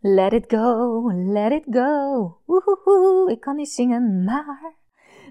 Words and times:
Let 0.00 0.32
it 0.32 0.44
go, 0.48 1.10
let 1.12 1.52
it 1.52 1.64
go. 1.70 2.36
Woehoehoe, 2.44 3.30
ik 3.30 3.40
kan 3.40 3.56
niet 3.56 3.68
zingen, 3.68 4.24
maar 4.24 4.72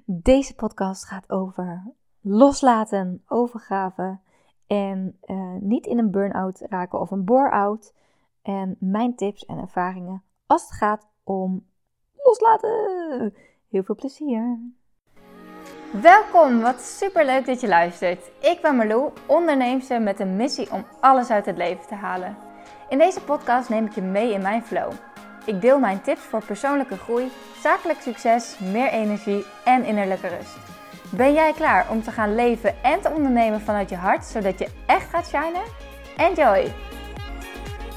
deze 0.06 0.56
podcast 0.56 1.06
gaat 1.06 1.30
over 1.30 1.84
loslaten, 2.22 3.24
overgave 3.28 4.18
en 4.68 5.18
uh, 5.26 5.54
niet 5.60 5.86
in 5.86 5.98
een 5.98 6.12
burn-out 6.12 6.62
raken 6.70 7.00
of 7.00 7.12
een 7.12 7.24
bore-out. 7.24 7.94
En 8.42 8.76
mijn 8.80 9.16
tips 9.16 9.46
en 9.46 9.58
ervaringen 9.58 10.24
als 10.46 10.62
het 10.62 10.72
gaat 10.72 11.08
om 11.24 11.66
loslaten. 12.24 13.34
Heel 13.70 13.84
veel 13.84 13.96
plezier. 13.96 14.60
Welkom, 16.02 16.62
wat 16.62 16.82
super 16.82 17.26
leuk 17.26 17.46
dat 17.46 17.62
je 17.62 17.68
luistert. 17.68 18.32
Ik 18.42 18.60
ben 18.62 18.76
Marlou, 18.76 19.12
onderneemster 19.26 20.02
met 20.02 20.20
een 20.20 20.36
missie 20.36 20.72
om 20.72 20.86
alles 21.00 21.30
uit 21.30 21.46
het 21.46 21.58
leven 21.58 21.88
te 21.88 21.96
halen. 21.96 22.47
In 22.90 22.98
deze 22.98 23.22
podcast 23.22 23.70
neem 23.70 23.86
ik 23.86 23.96
je 23.96 24.02
mee 24.02 24.34
in 24.34 24.42
mijn 24.42 24.64
flow. 24.64 24.92
Ik 25.46 25.62
deel 25.62 25.80
mijn 25.80 26.02
tips 26.02 26.22
voor 26.22 26.46
persoonlijke 26.46 26.98
groei, 26.98 27.32
zakelijk 27.62 28.02
succes, 28.02 28.60
meer 28.60 28.90
energie 28.90 29.46
en 29.64 29.86
innerlijke 29.86 30.28
rust. 30.28 30.58
Ben 31.12 31.34
jij 31.34 31.54
klaar 31.54 31.90
om 31.90 32.02
te 32.02 32.12
gaan 32.12 32.36
leven 32.36 32.84
en 32.84 33.02
te 33.02 33.10
ondernemen 33.10 33.62
vanuit 33.62 33.90
je 33.90 33.96
hart, 33.96 34.26
zodat 34.26 34.60
je 34.60 34.68
echt 34.86 35.10
gaat 35.10 35.28
shinen? 35.28 35.64
Enjoy! 36.18 36.74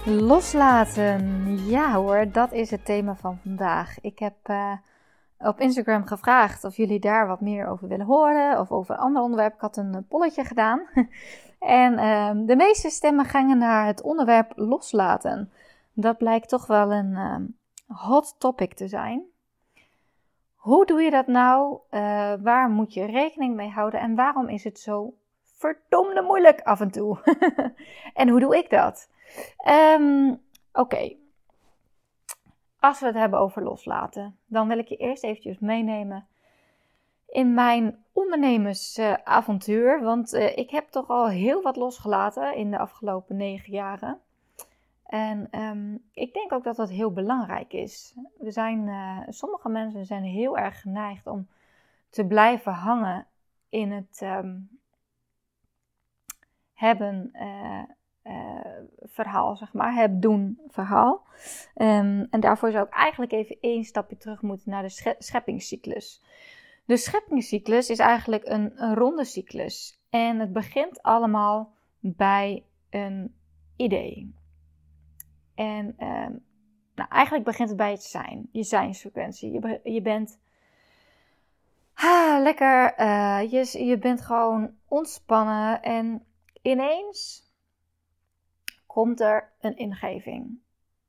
Loslaten. 0.05 1.57
Ja 1.67 1.93
hoor, 1.93 2.31
dat 2.33 2.53
is 2.53 2.71
het 2.71 2.85
thema 2.85 3.15
van 3.15 3.39
vandaag. 3.43 4.01
Ik 4.01 4.19
heb 4.19 4.35
uh, 4.51 4.73
op 5.41 5.61
Instagram 5.61 6.05
gevraagd 6.07 6.65
of 6.65 6.77
jullie 6.77 7.01
daar 7.01 7.27
wat 7.27 7.41
meer 7.41 7.67
over 7.67 7.89
willen 7.89 8.07
horen 8.07 8.61
of 8.61 8.71
over 8.71 8.95
een 8.95 9.01
ander 9.01 9.23
onderwerp. 9.23 9.55
Ik 9.55 9.61
had 9.61 9.77
een 9.77 10.07
polletje 10.09 10.45
gedaan. 10.45 10.83
En 11.61 11.93
uh, 11.93 12.47
de 12.47 12.57
meeste 12.57 12.91
stemmen 12.91 13.25
gingen 13.25 13.59
naar 13.59 13.87
het 13.87 14.03
onderwerp 14.03 14.53
loslaten. 14.55 15.53
Dat 15.93 16.19
blijkt 16.19 16.49
toch 16.49 16.67
wel 16.67 16.93
een 16.93 17.11
uh, 17.11 17.37
hot 17.97 18.35
topic 18.39 18.75
te 18.75 18.89
zijn. 18.89 19.23
Hoe 20.55 20.87
doe 20.87 21.03
je 21.03 21.11
dat 21.11 21.27
nou? 21.27 21.79
Uh, 21.91 22.33
waar 22.41 22.69
moet 22.71 22.95
je 22.95 23.05
rekening 23.05 23.55
mee 23.55 23.69
houden? 23.69 24.01
En 24.01 24.15
waarom 24.15 24.49
is 24.49 24.65
het 24.65 24.79
zo 24.79 25.15
verdomde 25.57 26.23
moeilijk 26.23 26.61
af 26.61 26.81
en 26.81 26.91
toe? 26.91 27.19
en 28.15 28.29
hoe 28.29 28.41
doe 28.41 28.57
ik 28.57 28.71
dat? 28.71 29.09
Um, 29.99 30.41
Oké. 30.73 31.17
Als 32.81 33.01
we 33.01 33.07
het 33.07 33.15
hebben 33.15 33.39
over 33.39 33.63
loslaten, 33.63 34.37
dan 34.47 34.69
wil 34.69 34.79
ik 34.79 34.89
je 34.89 34.97
eerst 34.97 35.25
eventjes 35.25 35.59
meenemen 35.59 36.27
in 37.29 37.55
mijn 37.55 38.05
ondernemersavontuur. 38.13 40.03
want 40.03 40.35
uh, 40.35 40.57
ik 40.57 40.71
heb 40.71 40.89
toch 40.89 41.09
al 41.09 41.29
heel 41.29 41.63
wat 41.63 41.77
losgelaten 41.77 42.55
in 42.55 42.71
de 42.71 42.79
afgelopen 42.79 43.37
negen 43.37 43.73
jaren. 43.73 44.21
En 45.07 45.61
um, 45.61 46.03
ik 46.13 46.35
denk 46.35 46.53
ook 46.53 46.65
dat 46.65 46.77
dat 46.77 46.91
heel 46.91 47.13
belangrijk 47.13 47.73
is. 47.73 48.15
We 48.39 48.51
zijn, 48.51 48.87
uh, 48.87 49.19
sommige 49.29 49.69
mensen 49.69 50.07
zijn 50.07 50.23
heel 50.23 50.59
erg 50.59 50.81
geneigd 50.81 51.27
om 51.27 51.49
te 52.11 52.27
blijven 52.27 52.73
hangen 52.73 53.27
in 53.69 53.93
het 53.93 54.21
um, 54.23 54.69
hebben 56.75 57.31
uh, 57.33 57.83
verhaal, 59.03 59.57
zeg 59.57 59.73
maar. 59.73 59.95
Het 59.95 60.23
doen 60.23 60.61
verhaal. 60.69 61.23
Um, 61.75 62.27
en 62.31 62.41
daarvoor 62.41 62.71
zou 62.71 62.87
ik 62.87 62.93
eigenlijk 62.93 63.33
even 63.33 63.57
één 63.61 63.85
stapje 63.85 64.17
terug 64.17 64.43
moeten 64.43 64.71
naar 64.71 64.83
de 64.83 65.15
scheppingscyclus. 65.19 66.23
De 66.85 66.97
scheppingscyclus 66.97 67.91
is 67.91 67.99
eigenlijk 67.99 68.47
een, 68.47 68.83
een 68.83 68.95
ronde 68.95 69.25
cyclus. 69.25 70.01
En 70.11 70.39
het 70.39 70.53
begint 70.53 71.03
allemaal 71.03 71.73
bij 72.01 72.65
een 72.91 73.35
idee. 73.77 74.35
En 75.55 75.95
ehm, 75.97 76.33
nou, 76.95 77.09
eigenlijk 77.09 77.45
begint 77.45 77.69
het 77.69 77.79
bij 77.79 77.91
het 77.91 78.03
zijn, 78.03 78.49
je 78.53 78.63
zijnsfrequentie. 78.63 79.53
Je, 79.53 79.81
je 79.83 80.03
bent 80.03 80.39
ah, 81.95 82.43
lekker, 82.43 83.01
uh, 83.01 83.51
je, 83.51 83.87
je 83.87 83.99
bent 83.99 84.21
gewoon 84.21 84.75
ontspannen 84.89 85.83
en 85.83 86.25
ineens 86.63 87.50
komt 88.93 89.21
er 89.21 89.53
een 89.61 89.77
ingeving. 89.77 90.59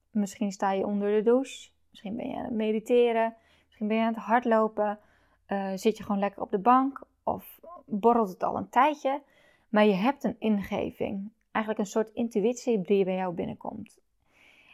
Misschien 0.10 0.52
sta 0.52 0.72
je 0.72 0.86
onder 0.86 1.12
de 1.12 1.22
douche, 1.22 1.70
misschien 1.90 2.16
ben 2.16 2.28
je 2.28 2.36
aan 2.36 2.44
het 2.44 2.54
mediteren, 2.54 3.36
misschien 3.66 3.88
ben 3.88 3.98
je 3.98 4.04
aan 4.04 4.14
het 4.14 4.24
hardlopen, 4.24 5.00
uh, 5.48 5.72
zit 5.76 5.98
je 5.98 6.04
gewoon 6.04 6.20
lekker 6.20 6.42
op 6.42 6.52
de 6.52 6.60
bank 6.60 7.04
of 7.24 7.60
borrelt 7.86 8.30
het 8.30 8.44
al 8.44 8.58
een 8.58 8.70
tijdje, 8.70 9.22
maar 9.70 9.86
je 9.86 9.94
hebt 9.94 10.24
een 10.24 10.36
ingeving. 10.40 11.32
Eigenlijk 11.52 11.86
een 11.86 11.92
soort 11.92 12.10
intuïtie 12.14 12.82
die 12.82 13.06
bij 13.06 13.16
jou 13.16 13.34
binnenkomt. 13.34 14.00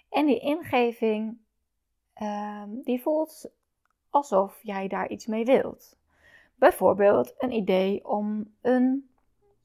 En 0.09 0.25
die 0.25 0.39
ingeving, 0.39 1.37
uh, 2.21 2.63
die 2.83 3.01
voelt 3.01 3.49
alsof 4.09 4.59
jij 4.61 4.87
daar 4.87 5.09
iets 5.09 5.25
mee 5.25 5.45
wilt. 5.45 5.97
Bijvoorbeeld 6.55 7.33
een 7.37 7.51
idee 7.51 8.07
om 8.07 8.55
een 8.61 9.09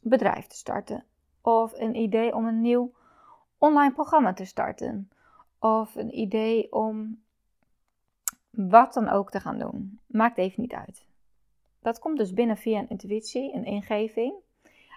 bedrijf 0.02 0.46
te 0.46 0.56
starten. 0.56 1.04
Of 1.40 1.72
een 1.72 1.94
idee 1.94 2.34
om 2.34 2.46
een 2.46 2.60
nieuw 2.60 2.92
online 3.62 3.92
programma 3.92 4.32
te 4.32 4.44
starten. 4.44 5.10
Of 5.58 5.94
een 5.94 6.18
idee 6.18 6.72
om 6.72 7.22
wat 8.50 8.94
dan 8.94 9.08
ook 9.08 9.30
te 9.30 9.40
gaan 9.40 9.58
doen. 9.58 10.00
Maakt 10.06 10.38
even 10.38 10.62
niet 10.62 10.72
uit. 10.72 11.06
Dat 11.80 11.98
komt 11.98 12.18
dus 12.18 12.32
binnen 12.32 12.56
via 12.56 12.78
een 12.78 12.88
intuïtie, 12.88 13.54
een 13.54 13.64
ingeving. 13.64 14.34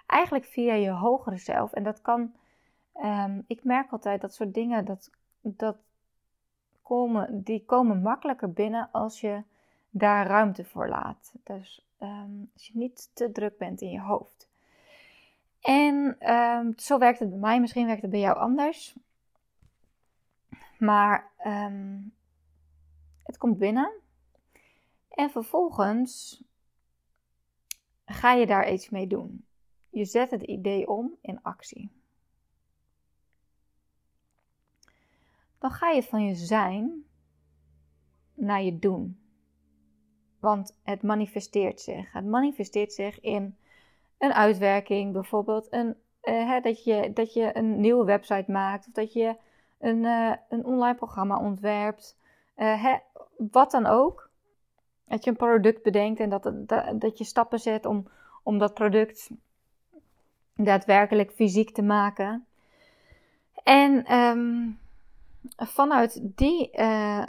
Eigenlijk 0.06 0.44
via 0.44 0.74
je 0.74 0.90
hogere 0.90 1.38
zelf. 1.38 1.72
En 1.72 1.82
dat 1.82 2.00
kan, 2.00 2.34
um, 3.02 3.44
ik 3.46 3.64
merk 3.64 3.90
altijd 3.92 4.20
dat 4.20 4.34
soort 4.34 4.54
dingen, 4.54 4.84
dat, 4.84 5.10
dat 5.40 5.76
komen, 6.82 7.42
die 7.42 7.64
komen 7.64 8.02
makkelijker 8.02 8.52
binnen 8.52 8.88
als 8.92 9.20
je 9.20 9.42
daar 9.90 10.26
ruimte 10.26 10.64
voor 10.64 10.88
laat. 10.88 11.32
Dus 11.42 11.86
um, 12.00 12.50
als 12.54 12.66
je 12.66 12.78
niet 12.78 13.10
te 13.14 13.32
druk 13.32 13.58
bent 13.58 13.80
in 13.80 13.90
je 13.90 14.00
hoofd. 14.00 14.45
En 15.66 16.16
um, 16.32 16.72
zo 16.78 16.98
werkt 16.98 17.18
het 17.18 17.30
bij 17.30 17.38
mij, 17.38 17.60
misschien 17.60 17.86
werkt 17.86 18.02
het 18.02 18.10
bij 18.10 18.20
jou 18.20 18.36
anders. 18.36 18.96
Maar 20.78 21.30
um, 21.46 22.14
het 23.22 23.38
komt 23.38 23.58
binnen. 23.58 23.92
En 25.08 25.30
vervolgens 25.30 26.42
ga 28.04 28.32
je 28.32 28.46
daar 28.46 28.72
iets 28.72 28.90
mee 28.90 29.06
doen. 29.06 29.44
Je 29.90 30.04
zet 30.04 30.30
het 30.30 30.42
idee 30.42 30.88
om 30.88 31.16
in 31.20 31.42
actie. 31.42 31.90
Dan 35.58 35.70
ga 35.70 35.90
je 35.90 36.02
van 36.02 36.24
je 36.24 36.34
zijn 36.34 37.04
naar 38.34 38.62
je 38.62 38.78
doen. 38.78 39.20
Want 40.40 40.76
het 40.82 41.02
manifesteert 41.02 41.80
zich. 41.80 42.12
Het 42.12 42.26
manifesteert 42.26 42.92
zich 42.92 43.20
in 43.20 43.56
een 44.18 44.32
uitwerking, 44.32 45.12
bijvoorbeeld 45.12 45.66
een, 45.70 45.96
uh, 46.22 46.48
hè, 46.48 46.60
dat, 46.60 46.84
je, 46.84 47.10
dat 47.12 47.32
je 47.32 47.56
een 47.56 47.80
nieuwe 47.80 48.04
website 48.04 48.50
maakt 48.50 48.86
of 48.86 48.92
dat 48.92 49.12
je 49.12 49.36
een, 49.78 50.04
uh, 50.04 50.32
een 50.48 50.64
online 50.64 50.94
programma 50.94 51.38
ontwerpt. 51.38 52.18
Uh, 52.56 52.82
hè, 52.82 52.96
wat 53.36 53.70
dan 53.70 53.86
ook. 53.86 54.30
Dat 55.08 55.24
je 55.24 55.30
een 55.30 55.36
product 55.36 55.82
bedenkt 55.82 56.20
en 56.20 56.28
dat, 56.28 56.42
dat, 56.54 57.00
dat 57.00 57.18
je 57.18 57.24
stappen 57.24 57.58
zet 57.58 57.86
om, 57.86 58.08
om 58.42 58.58
dat 58.58 58.74
product 58.74 59.30
daadwerkelijk 60.54 61.32
fysiek 61.32 61.70
te 61.70 61.82
maken. 61.82 62.46
En 63.62 64.14
um, 64.14 64.78
vanuit 65.56 66.20
die 66.22 66.70
uh, 66.78 67.24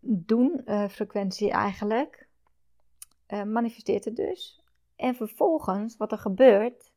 doen-frequentie 0.00 1.50
eigenlijk 1.50 2.26
manifesteert 3.44 4.04
het 4.04 4.16
dus. 4.16 4.59
En 5.00 5.14
vervolgens, 5.14 5.96
wat 5.96 6.12
er 6.12 6.18
gebeurt, 6.18 6.92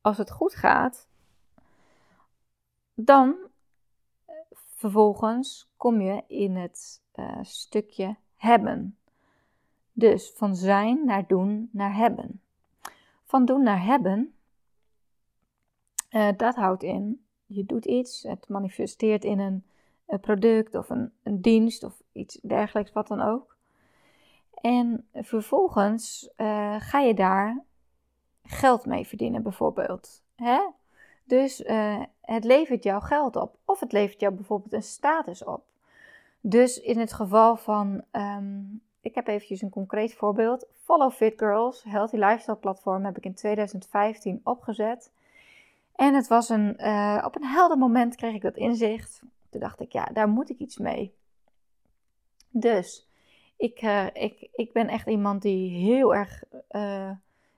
als 0.00 0.18
het 0.18 0.30
goed 0.30 0.54
gaat, 0.54 1.08
dan 2.94 3.36
vervolgens 4.50 5.70
kom 5.76 6.00
je 6.00 6.22
in 6.26 6.56
het 6.56 7.02
stukje 7.42 8.16
hebben. 8.36 8.98
Dus 9.92 10.30
van 10.30 10.56
zijn 10.56 11.04
naar 11.04 11.26
doen 11.26 11.68
naar 11.72 11.94
hebben. 11.94 12.40
Van 13.24 13.44
doen 13.44 13.62
naar 13.62 13.84
hebben, 13.84 14.34
uh, 16.10 16.28
dat 16.36 16.54
houdt 16.54 16.82
in, 16.82 17.24
je 17.46 17.64
doet 17.64 17.84
iets, 17.84 18.22
het 18.22 18.48
manifesteert 18.48 19.24
in 19.24 19.38
een, 19.38 19.64
een 20.06 20.20
product 20.20 20.74
of 20.74 20.90
een, 20.90 21.12
een, 21.22 21.40
dienst 21.40 21.82
of 21.82 22.02
iets 22.12 22.40
dergelijks, 22.42 22.92
wat 22.92 23.08
dan 23.08 23.20
ook. 23.20 23.51
En 24.62 25.06
vervolgens 25.14 26.30
uh, 26.36 26.74
ga 26.78 26.98
je 26.98 27.14
daar 27.14 27.62
geld 28.44 28.86
mee 28.86 29.06
verdienen, 29.06 29.42
bijvoorbeeld. 29.42 30.22
Hè? 30.36 30.60
Dus 31.24 31.60
uh, 31.60 32.02
het 32.20 32.44
levert 32.44 32.82
jou 32.82 33.02
geld 33.02 33.36
op, 33.36 33.56
of 33.64 33.80
het 33.80 33.92
levert 33.92 34.20
jou 34.20 34.34
bijvoorbeeld 34.34 34.72
een 34.72 34.82
status 34.82 35.44
op. 35.44 35.64
Dus 36.40 36.80
in 36.80 36.98
het 36.98 37.12
geval 37.12 37.56
van 37.56 38.04
um, 38.12 38.82
ik 39.00 39.14
heb 39.14 39.26
eventjes 39.26 39.62
een 39.62 39.70
concreet 39.70 40.14
voorbeeld. 40.14 40.66
Follow 40.82 41.12
Fit 41.12 41.34
Girls, 41.36 41.82
Healthy 41.82 42.16
Lifestyle 42.16 42.56
platform, 42.56 43.04
heb 43.04 43.16
ik 43.16 43.24
in 43.24 43.34
2015 43.34 44.40
opgezet. 44.44 45.10
En 45.94 46.14
het 46.14 46.28
was 46.28 46.48
een, 46.48 46.76
uh, 46.78 47.22
op 47.24 47.36
een 47.36 47.44
helder 47.44 47.78
moment 47.78 48.16
kreeg 48.16 48.34
ik 48.34 48.42
dat 48.42 48.56
inzicht. 48.56 49.22
Toen 49.50 49.60
dacht 49.60 49.80
ik, 49.80 49.92
ja, 49.92 50.04
daar 50.04 50.28
moet 50.28 50.50
ik 50.50 50.58
iets 50.58 50.78
mee. 50.78 51.14
Dus 52.48 53.08
ik, 53.62 53.82
uh, 53.82 54.06
ik, 54.12 54.48
ik 54.52 54.72
ben 54.72 54.88
echt 54.88 55.06
iemand 55.06 55.42
die 55.42 55.70
heel 55.70 56.14
erg 56.14 56.44
uh, 56.70 57.10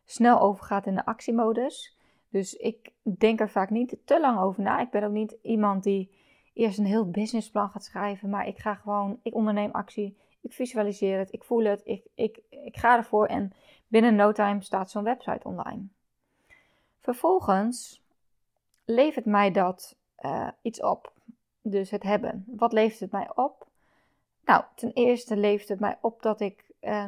snel 0.04 0.40
overgaat 0.40 0.86
in 0.86 0.94
de 0.94 1.04
actiemodus. 1.04 1.96
Dus 2.28 2.54
ik 2.54 2.90
denk 3.02 3.40
er 3.40 3.50
vaak 3.50 3.70
niet 3.70 3.96
te 4.04 4.20
lang 4.20 4.38
over 4.38 4.62
na. 4.62 4.80
Ik 4.80 4.90
ben 4.90 5.04
ook 5.04 5.12
niet 5.12 5.36
iemand 5.42 5.82
die 5.82 6.10
eerst 6.52 6.78
een 6.78 6.86
heel 6.86 7.10
businessplan 7.10 7.68
gaat 7.68 7.84
schrijven. 7.84 8.30
Maar 8.30 8.46
ik 8.46 8.58
ga 8.58 8.74
gewoon, 8.74 9.20
ik 9.22 9.34
onderneem 9.34 9.70
actie. 9.70 10.16
Ik 10.40 10.52
visualiseer 10.52 11.18
het, 11.18 11.32
ik 11.32 11.44
voel 11.44 11.64
het, 11.64 11.80
ik, 11.84 12.04
ik, 12.14 12.40
ik 12.48 12.76
ga 12.76 12.96
ervoor 12.96 13.26
en 13.26 13.52
binnen 13.86 14.14
no 14.14 14.32
time 14.32 14.62
staat 14.62 14.90
zo'n 14.90 15.04
website 15.04 15.48
online. 15.48 15.82
Vervolgens 17.00 18.02
levert 18.84 19.24
mij 19.24 19.50
dat 19.50 19.96
uh, 20.20 20.48
iets 20.62 20.82
op. 20.82 21.12
Dus 21.62 21.90
het 21.90 22.02
hebben. 22.02 22.44
Wat 22.46 22.72
levert 22.72 23.00
het 23.00 23.12
mij 23.12 23.30
op? 23.34 23.66
Nou, 24.44 24.64
ten 24.75 24.93
eerste 24.93 25.37
levert 25.37 25.69
het 25.69 25.81
mij 25.81 25.99
op 26.00 26.23
dat 26.23 26.41
ik 26.41 26.64
uh, 26.81 27.06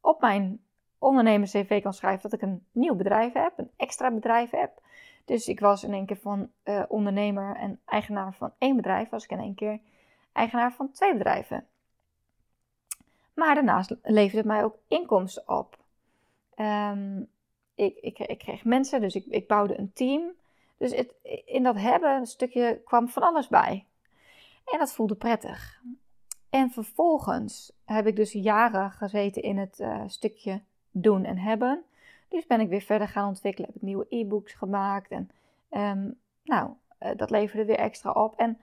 op 0.00 0.20
mijn 0.20 0.60
ondernemers-CV 0.98 1.82
kan 1.82 1.92
schrijven 1.92 2.30
dat 2.30 2.40
ik 2.40 2.48
een 2.48 2.66
nieuw 2.72 2.94
bedrijf 2.94 3.32
heb, 3.32 3.58
een 3.58 3.70
extra 3.76 4.10
bedrijf 4.10 4.50
heb. 4.50 4.82
Dus 5.24 5.48
ik 5.48 5.60
was 5.60 5.84
in 5.84 5.92
één 5.92 6.06
keer 6.06 6.16
van 6.16 6.50
uh, 6.64 6.82
ondernemer 6.88 7.56
en 7.56 7.80
eigenaar 7.84 8.34
van 8.34 8.52
één 8.58 8.76
bedrijf, 8.76 9.08
was 9.08 9.24
ik 9.24 9.30
in 9.30 9.38
één 9.38 9.54
keer 9.54 9.80
eigenaar 10.32 10.72
van 10.72 10.90
twee 10.90 11.12
bedrijven. 11.12 11.66
Maar 13.34 13.54
daarnaast 13.54 13.96
levert 14.02 14.36
het 14.36 14.46
mij 14.46 14.64
ook 14.64 14.76
inkomsten 14.88 15.48
op. 15.48 15.78
Um, 16.56 17.28
ik, 17.74 17.96
ik, 17.96 18.18
ik, 18.18 18.38
kreeg 18.38 18.64
mensen, 18.64 19.00
dus 19.00 19.14
ik, 19.14 19.24
ik 19.26 19.46
bouwde 19.46 19.78
een 19.78 19.92
team. 19.92 20.32
Dus 20.76 20.94
het, 20.94 21.14
in 21.44 21.62
dat 21.62 21.76
hebben 21.76 22.16
een 22.16 22.26
stukje 22.26 22.80
kwam 22.84 23.08
van 23.08 23.22
alles 23.22 23.48
bij. 23.48 23.86
En 24.64 24.78
dat 24.78 24.92
voelde 24.92 25.14
prettig. 25.14 25.82
En 26.50 26.70
vervolgens 26.70 27.72
heb 27.84 28.06
ik 28.06 28.16
dus 28.16 28.32
jaren 28.32 28.90
gezeten 28.90 29.42
in 29.42 29.58
het 29.58 29.78
uh, 29.80 30.02
stukje 30.06 30.62
doen 30.90 31.24
en 31.24 31.38
hebben. 31.38 31.84
Dus 32.28 32.46
ben 32.46 32.60
ik 32.60 32.68
weer 32.68 32.80
verder 32.80 33.08
gaan 33.08 33.28
ontwikkelen. 33.28 33.68
Heb 33.68 33.76
ik 33.76 33.82
nieuwe 33.82 34.06
e-books 34.08 34.52
gemaakt. 34.52 35.10
En 35.10 35.30
um, 35.70 36.18
nou, 36.44 36.70
uh, 37.00 37.10
dat 37.16 37.30
leverde 37.30 37.64
weer 37.64 37.78
extra 37.78 38.12
op. 38.12 38.34
En 38.36 38.58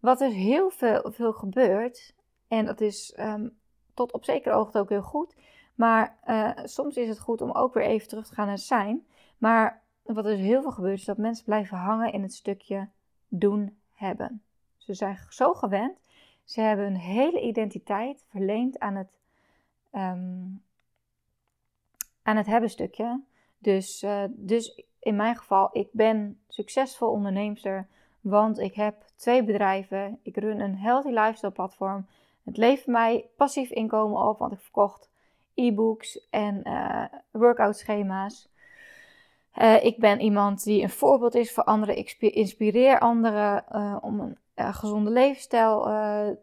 wat 0.00 0.20
er 0.20 0.30
heel 0.30 0.70
veel, 0.70 1.12
veel 1.12 1.32
gebeurt, 1.32 2.14
en 2.48 2.64
dat 2.64 2.80
is 2.80 3.14
um, 3.18 3.58
tot 3.94 4.12
op 4.12 4.24
zekere 4.24 4.54
oogte 4.54 4.78
ook 4.78 4.88
heel 4.88 5.02
goed. 5.02 5.34
Maar 5.74 6.18
uh, 6.26 6.50
soms 6.64 6.96
is 6.96 7.08
het 7.08 7.20
goed 7.20 7.40
om 7.40 7.50
ook 7.50 7.74
weer 7.74 7.84
even 7.84 8.08
terug 8.08 8.26
te 8.26 8.34
gaan 8.34 8.46
naar 8.46 8.58
zijn. 8.58 9.06
Maar 9.38 9.82
wat 10.02 10.24
er 10.24 10.36
dus 10.36 10.40
heel 10.40 10.62
veel 10.62 10.72
gebeurt, 10.72 10.98
is 10.98 11.04
dat 11.04 11.18
mensen 11.18 11.44
blijven 11.44 11.76
hangen 11.76 12.12
in 12.12 12.22
het 12.22 12.34
stukje 12.34 12.88
doen 13.28 13.78
hebben. 13.92 14.42
Ze 14.76 14.94
zijn 14.94 15.18
zo 15.28 15.54
gewend. 15.54 15.98
Ze 16.50 16.60
hebben 16.60 16.84
hun 16.84 16.96
hele 16.96 17.40
identiteit 17.40 18.24
verleend 18.28 18.78
aan 18.78 18.94
het, 18.94 19.18
um, 19.92 20.62
aan 22.22 22.36
het 22.36 22.46
hebben 22.46 22.70
stukje. 22.70 23.20
Dus, 23.58 24.02
uh, 24.02 24.24
dus 24.28 24.82
in 24.98 25.16
mijn 25.16 25.36
geval, 25.36 25.68
ik 25.72 25.88
ben 25.92 26.40
succesvol 26.48 27.10
onderneemster. 27.10 27.86
Want 28.20 28.58
ik 28.58 28.74
heb 28.74 29.04
twee 29.16 29.44
bedrijven. 29.44 30.18
Ik 30.22 30.36
run 30.36 30.60
een 30.60 30.76
healthy 30.76 31.08
lifestyle 31.08 31.52
platform. 31.52 32.06
Het 32.42 32.56
levert 32.56 32.86
mij 32.86 33.28
passief 33.36 33.70
inkomen 33.70 34.22
op, 34.22 34.38
want 34.38 34.52
ik 34.52 34.60
verkocht 34.60 35.10
e-books 35.54 36.28
en 36.30 36.68
uh, 36.68 37.04
workout 37.30 37.76
schema's. 37.76 38.49
Uh, 39.60 39.84
ik 39.84 39.98
ben 39.98 40.20
iemand 40.20 40.64
die 40.64 40.82
een 40.82 40.90
voorbeeld 40.90 41.34
is 41.34 41.52
voor 41.52 41.64
anderen. 41.64 41.98
Ik 41.98 42.16
inspireer 42.20 42.98
anderen 42.98 43.64
uh, 43.72 43.96
om 44.00 44.20
een 44.20 44.38
gezonde 44.74 45.10
levensstijl 45.10 45.82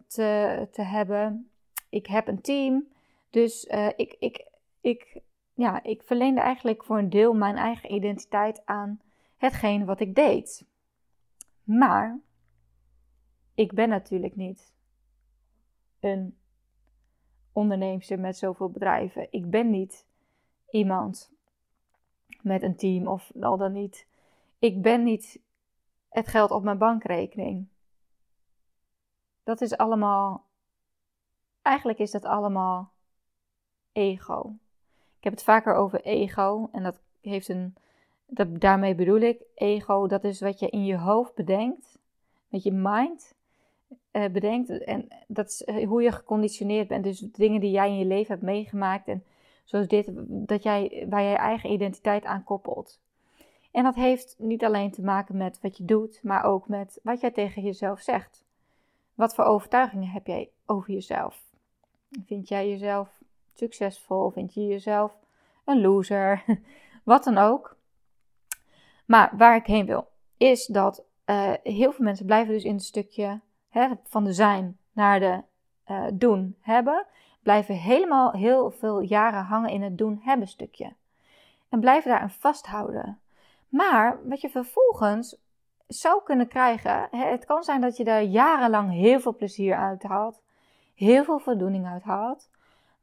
te, 0.08 0.68
te 0.72 0.82
hebben. 0.82 1.50
Ik 1.90 2.08
heb 2.08 2.28
een 2.28 2.42
team. 2.42 2.88
Dus 3.30 3.64
ik, 3.96 4.16
ik, 4.20 4.48
ik, 4.82 5.22
ja, 5.54 5.84
ik 5.84 6.04
verleende 6.04 6.42
eigenlijk 6.42 6.84
voor 6.84 6.98
een 6.98 7.10
deel 7.10 7.34
mijn 7.34 7.56
eigen 7.56 7.94
identiteit 7.94 8.62
aan 8.66 9.02
hetgeen 9.38 9.86
wat 9.86 10.00
ik 10.00 10.16
deed. 10.16 10.66
Maar 11.64 12.20
ik 13.56 13.74
ben 13.74 13.90
natuurlijk 13.90 14.36
niet 14.36 14.74
een 16.00 16.38
onderneemster 17.52 18.20
met 18.20 18.38
zoveel 18.38 18.70
bedrijven. 18.70 19.28
Ik 19.30 19.50
ben 19.50 19.70
niet 19.70 20.06
iemand 20.70 21.32
met 22.42 22.64
een 22.64 22.76
team 22.76 23.08
of 23.08 23.32
al 23.42 23.58
dan 23.58 23.72
niet. 23.72 24.08
Ik 24.60 24.82
ben 24.82 25.04
niet 25.04 25.40
het 26.10 26.28
geld 26.28 26.52
op 26.52 26.64
mijn 26.64 26.78
bankrekening. 26.78 27.68
Dat 29.44 29.62
is 29.62 29.78
allemaal. 29.78 30.46
Eigenlijk 31.62 32.00
is 32.00 32.12
dat 32.12 32.26
allemaal 32.26 32.92
ego. 33.92 34.56
Ik 35.18 35.24
heb 35.24 35.34
het 35.34 35.44
vaker 35.44 35.74
over 35.74 36.02
ego 36.02 36.70
en 36.72 36.84
dat 36.84 37.00
heeft 37.22 37.50
een. 37.50 37.76
Daarmee 38.48 38.96
bedoel 38.96 39.20
ik, 39.20 39.42
ego, 39.56 40.08
dat 40.08 40.24
is 40.24 40.42
wat 40.42 40.60
je 40.60 40.70
in 40.70 40.86
je 40.86 40.98
hoofd 40.98 41.36
bedenkt, 41.36 41.98
met 42.50 42.64
je 42.64 42.72
mind. 42.72 43.36
Uh, 44.12 44.26
bedenkt. 44.26 44.84
En 44.84 45.08
dat 45.28 45.48
is 45.48 45.64
eh, 45.64 45.88
hoe 45.88 46.02
je 46.02 46.12
geconditioneerd 46.12 46.88
bent. 46.88 47.04
Dus 47.04 47.20
dingen 47.20 47.62
die 47.62 47.72
jij 47.72 47.90
in 47.90 47.98
je 47.98 48.06
leven 48.06 48.32
hebt 48.32 48.46
meegemaakt. 48.46 49.08
En 49.08 49.24
zoals 49.68 49.88
dit, 49.88 50.10
dat 50.28 50.64
jij, 50.64 51.06
waar 51.10 51.22
je 51.22 51.36
eigen 51.36 51.72
identiteit 51.72 52.26
aan 52.26 52.44
koppelt. 52.44 53.00
En 53.72 53.84
dat 53.84 53.96
heeft 53.96 54.36
niet 54.38 54.64
alleen 54.64 54.92
te 54.92 55.02
maken 55.02 55.38
met 55.38 55.60
wat 55.62 55.78
je 55.78 55.86
doet, 55.86 56.20
maar 56.24 56.44
ook 56.44 56.68
met 56.68 57.00
wat 57.04 57.22
jij 57.22 57.32
tegen 57.32 57.62
jezelf 57.62 58.00
zegt. 58.02 58.46
Wat 59.16 59.36
voor 59.36 59.44
overtuigingen 59.44 60.10
heb 60.10 60.28
jij 60.28 60.50
over 60.66 60.94
jezelf? 60.94 61.44
Vind 62.26 62.48
jij 62.48 62.70
jezelf 62.70 63.22
succesvol? 63.54 64.30
Vind 64.30 64.54
je 64.54 64.66
jezelf 64.66 65.18
een 65.66 65.82
loser? 65.82 66.44
wat 67.04 67.24
dan 67.24 67.38
ook. 67.38 67.78
Maar 69.06 69.34
waar 69.38 69.56
ik 69.56 69.66
heen 69.66 69.86
wil, 69.86 70.08
is 70.38 70.66
dat 70.66 71.04
uh, 71.26 71.54
heel 71.64 71.92
veel 71.92 72.06
mensen 72.06 72.26
blijven 72.26 72.54
dus 72.54 72.64
in 72.64 72.74
het 72.74 72.84
stukje 72.84 73.42
hè, 73.70 73.90
van 74.04 74.24
de 74.24 74.34
zijn 74.34 74.78
naar 74.92 75.20
de 75.20 75.42
uh, 75.88 76.06
doen 76.14 76.56
hebben, 76.60 77.06
blijven 77.48 77.76
helemaal 77.76 78.32
heel 78.32 78.72
veel 78.72 79.00
jaren 79.00 79.44
hangen 79.44 79.70
in 79.70 79.82
het 79.82 79.98
doen 79.98 80.20
hebben 80.24 80.48
stukje. 80.48 80.94
En 81.70 81.80
blijven 81.80 82.10
daaraan 82.10 82.30
vasthouden. 82.30 83.20
Maar 83.70 84.28
wat 84.28 84.42
je 84.42 84.50
vervolgens 84.50 85.38
zou 85.88 86.24
kunnen 86.24 86.48
krijgen, 86.48 87.08
het 87.12 87.46
kan 87.46 87.64
zijn 87.64 87.82
dat 87.82 87.98
je 87.98 88.04
daar 88.04 88.24
jarenlang 88.24 88.92
heel 88.92 89.20
veel 89.20 89.36
plezier 89.36 89.76
uit 89.76 90.04
haalt, 90.04 90.42
heel 90.96 91.24
veel 91.24 91.40
voldoening 91.40 91.88
uit 91.88 92.04
haalt, 92.04 92.50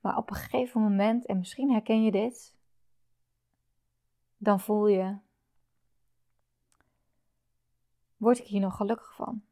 maar 0.01 0.17
op 0.17 0.31
een 0.31 0.37
gegeven 0.37 0.81
moment, 0.81 1.27
en 1.27 1.39
misschien 1.39 1.71
herken 1.71 2.05
je 2.05 2.11
dit, 2.11 2.55
dan 4.37 4.61
voel 4.61 4.87
je, 4.87 5.17
word 8.17 8.39
ik 8.39 8.47
hier 8.47 8.61
nog 8.61 8.77
gelukkig 8.77 9.15
van? 9.15 9.43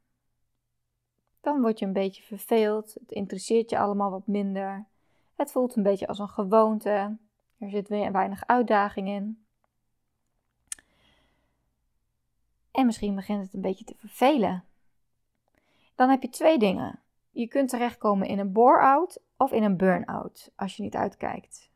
Dan 1.41 1.61
word 1.61 1.79
je 1.79 1.87
een 1.87 1.93
beetje 1.93 2.23
verveeld. 2.23 2.95
Het 2.95 3.11
interesseert 3.11 3.71
je 3.71 3.79
allemaal 3.79 4.11
wat 4.11 4.27
minder. 4.27 4.87
Het 5.43 5.53
voelt 5.53 5.77
een 5.77 5.83
beetje 5.83 6.07
als 6.07 6.19
een 6.19 6.29
gewoonte. 6.29 7.17
Er 7.59 7.71
zit 7.71 7.89
weer 7.89 8.13
weinig 8.13 8.47
uitdaging 8.47 9.09
in. 9.09 9.45
En 12.71 12.87
misschien 12.87 13.15
begint 13.15 13.45
het 13.45 13.55
een 13.55 13.61
beetje 13.61 13.85
te 13.85 13.95
vervelen. 13.97 14.65
Dan 15.95 16.11
heb 16.11 16.23
je 16.23 16.29
twee 16.29 16.59
dingen. 16.59 17.01
Je 17.31 17.49
kunt 17.49 17.69
terechtkomen 17.69 18.29
in 18.29 18.39
een 18.39 18.53
bore-out 18.53 19.23
of 19.37 19.53
in 19.53 19.63
een 19.63 19.77
burn-out 19.77 20.53
als 20.57 20.77
je 20.77 20.83
niet 20.83 20.97
uitkijkt. 20.97 21.71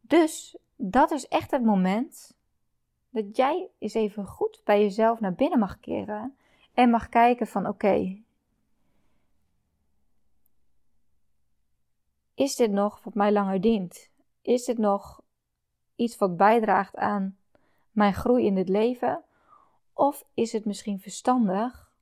Dus 0.00 0.56
dat 0.76 1.10
is 1.10 1.28
echt 1.28 1.50
het 1.50 1.64
moment 1.64 2.36
dat 3.10 3.36
jij 3.36 3.68
eens 3.78 3.94
even 3.94 4.26
goed 4.26 4.60
bij 4.64 4.80
jezelf 4.80 5.20
naar 5.20 5.34
binnen 5.34 5.58
mag 5.58 5.80
keren 5.80 6.36
en 6.74 6.90
mag 6.90 7.08
kijken 7.08 7.46
van 7.46 7.66
oké, 7.66 8.24
is 12.36 12.56
dit 12.56 12.70
nog 12.70 13.00
wat 13.02 13.14
mij 13.14 13.32
langer 13.32 13.60
dient? 13.60 14.10
Is 14.42 14.64
dit 14.64 14.78
nog 14.78 15.22
iets 15.94 16.16
wat 16.16 16.36
bijdraagt 16.36 16.96
aan 16.96 17.36
mijn 17.90 18.14
groei 18.14 18.46
in 18.46 18.54
dit 18.54 18.68
leven? 18.68 19.22
Of 19.92 20.24
is 20.34 20.52
het 20.52 20.64
misschien 20.64 21.00
verstandig 21.00 21.92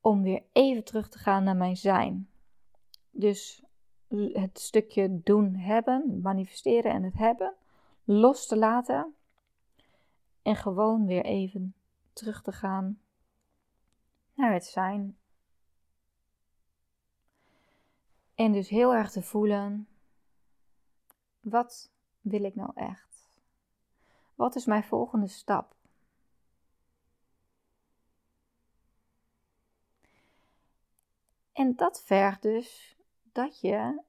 om 0.00 0.22
weer 0.22 0.42
even 0.52 0.84
terug 0.84 1.08
te 1.08 1.18
gaan 1.18 1.44
naar 1.44 1.56
mijn 1.56 1.76
zijn? 1.76 2.28
Dus 3.10 3.62
het 4.32 4.58
stukje 4.58 5.20
doen, 5.22 5.54
hebben, 5.54 6.20
manifesteren 6.22 6.92
en 6.92 7.02
het 7.02 7.14
hebben 7.14 7.54
los 8.04 8.46
te 8.46 8.56
laten 8.56 9.14
en 10.42 10.56
gewoon 10.56 11.06
weer 11.06 11.24
even 11.24 11.74
terug 12.12 12.42
te 12.42 12.52
gaan 12.52 13.00
naar 14.34 14.52
het 14.52 14.64
zijn. 14.64 15.16
En 18.34 18.52
dus 18.52 18.68
heel 18.68 18.94
erg 18.94 19.10
te 19.10 19.22
voelen, 19.22 19.88
wat 21.40 21.90
wil 22.20 22.44
ik 22.44 22.54
nou 22.54 22.70
echt? 22.74 23.28
Wat 24.34 24.56
is 24.56 24.64
mijn 24.64 24.84
volgende 24.84 25.26
stap? 25.26 25.74
En 31.52 31.74
dat 31.76 32.02
vergt 32.02 32.42
dus 32.42 32.96
dat 33.32 33.60
je 33.60 34.02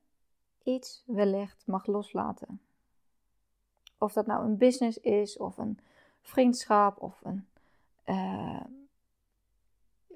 iets 0.64 1.04
wellicht 1.06 1.64
mag 1.68 1.86
loslaten. 1.86 2.62
Of 3.98 4.14
dat 4.14 4.26
nou 4.26 4.46
een 4.46 4.58
business 4.58 4.98
is, 5.00 5.38
of 5.38 5.58
een 5.58 5.80
vriendschap, 6.22 7.02
of 7.02 7.20
een, 7.24 7.48
uh, 8.06 8.64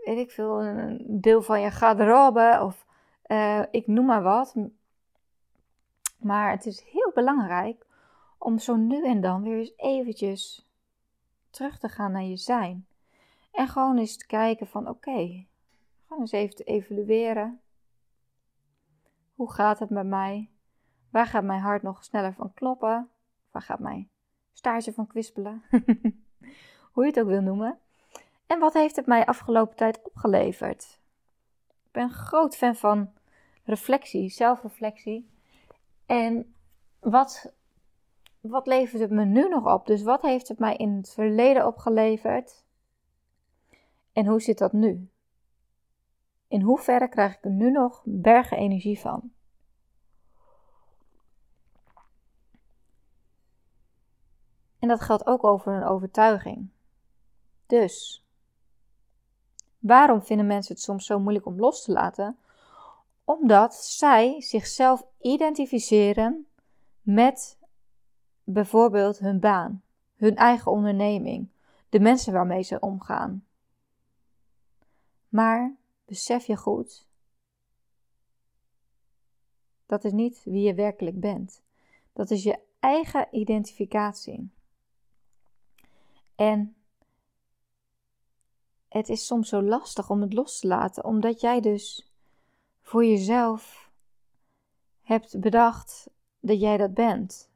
weet 0.04 0.18
ik 0.18 0.32
veel, 0.32 0.64
een 0.64 1.22
deel 1.22 1.42
van 1.42 1.62
je 1.62 1.72
garderobe, 1.72 2.60
of 2.62 2.86
uh, 3.30 3.64
ik 3.72 3.88
noem 3.88 4.06
maar 4.06 4.24
wat. 4.24 4.56
Maar 6.18 6.52
het 6.52 6.66
is 6.66 6.84
heel 6.84 7.12
belangrijk 7.14 7.86
om 8.38 8.60
zo 8.60 8.76
nu 8.76 9.06
en 9.06 9.22
dan 9.22 9.44
weer 9.44 9.58
eens 9.58 9.74
eventjes 9.76 10.68
terug 11.50 11.80
te 11.80 11.90
gaan 11.90 12.12
naar 12.12 12.24
je 12.24 12.38
zijn. 12.38 12.88
En 13.52 13.68
gewoon 13.68 13.98
eens 13.98 14.18
te 14.18 14.26
kijken 14.26 14.68
van 14.68 14.90
oké, 14.90 15.46
gewoon 16.08 16.22
eens 16.22 16.32
even 16.32 16.56
te 16.56 16.64
evalueren. 16.64 17.62
Hoe 19.36 19.52
gaat 19.52 19.80
het 19.80 19.90
met 19.90 20.06
mij? 20.06 20.50
Waar 21.10 21.26
gaat 21.26 21.44
mijn 21.44 21.62
hart 21.62 21.82
nog 21.82 22.04
sneller 22.04 22.34
van 22.34 22.54
kloppen? 22.54 23.10
Waar 23.52 23.62
gaat 23.62 23.80
mijn 23.80 24.10
staartje 24.54 24.94
van 24.94 25.08
kwispelen? 25.08 25.64
Hoe 26.94 27.04
je 27.04 27.10
het 27.10 27.20
ook 27.20 27.28
wil 27.28 27.42
noemen. 27.42 27.80
En 28.48 28.60
wat 28.60 28.74
heeft 28.74 28.96
het 28.96 29.06
mij 29.06 29.26
afgelopen 29.26 29.76
tijd 29.76 30.02
opgeleverd? 30.04 31.00
Ik 31.68 31.92
ben 31.92 32.10
groot 32.10 32.56
fan 32.56 32.76
van 32.76 33.14
reflectie, 33.70 34.30
zelfreflectie. 34.30 35.30
En 36.06 36.56
wat, 37.00 37.54
wat 38.40 38.68
levert 38.68 39.02
het 39.02 39.12
me 39.12 39.26
nu 39.26 39.50
nog 39.50 39.74
op? 39.74 39.86
Dus 39.86 40.04
wat 40.04 40.22
heeft 40.22 40.48
het 40.48 40.60
mij 40.60 40.76
in 40.76 40.96
het 40.96 41.14
verleden 41.14 41.68
opgeleverd? 41.68 42.64
En 44.14 44.26
hoe 44.26 44.42
zit 44.42 44.58
dat 44.58 44.74
nu? 44.74 45.10
In 46.48 46.62
hoeverre 46.62 47.10
krijg 47.10 47.36
ik 47.36 47.44
er 47.44 47.52
nu 47.52 47.72
nog 47.72 48.02
bergen 48.06 48.58
energie 48.58 49.00
van? 49.00 49.32
En 54.80 54.88
dat 54.88 55.02
geldt 55.02 55.28
ook 55.28 55.44
over 55.44 55.74
een 55.74 55.88
overtuiging. 55.88 56.70
Dus, 57.66 58.26
waarom 59.80 60.22
vinden 60.22 60.48
mensen 60.48 60.74
het 60.74 60.84
soms 60.84 61.06
zo 61.06 61.20
moeilijk 61.20 61.46
om 61.46 61.60
los 61.60 61.84
te 61.84 61.92
laten? 61.92 62.38
Omdat 63.30 63.76
zij 63.76 64.42
zichzelf 64.42 65.08
identificeren 65.22 66.48
met 67.02 67.60
bijvoorbeeld 68.44 69.20
hun 69.20 69.40
baan, 69.40 69.84
hun 70.16 70.36
eigen 70.36 70.72
onderneming, 70.72 71.50
de 71.90 72.00
mensen 72.00 72.34
waarmee 72.34 72.64
ze 72.64 72.80
omgaan. 72.80 73.46
Maar 75.28 75.76
besef 76.06 76.46
je 76.46 76.58
goed, 76.58 77.08
dat 79.86 80.04
is 80.04 80.12
niet 80.12 80.42
wie 80.44 80.62
je 80.62 80.74
werkelijk 80.74 81.20
bent. 81.20 81.64
Dat 82.14 82.32
is 82.32 82.44
je 82.44 82.60
eigen 82.80 83.28
identificatie. 83.32 84.52
En 86.36 86.76
het 88.88 89.10
is 89.10 89.26
soms 89.26 89.50
zo 89.50 89.62
lastig 89.62 90.10
om 90.10 90.22
het 90.22 90.34
los 90.34 90.60
te 90.60 90.68
laten, 90.68 91.04
omdat 91.04 91.42
jij 91.42 91.62
dus 91.62 92.09
voor 92.90 93.06
jezelf 93.06 93.92
hebt 95.02 95.40
bedacht 95.40 96.10
dat 96.40 96.60
jij 96.60 96.78
dat 96.78 96.94
bent. 96.94 97.52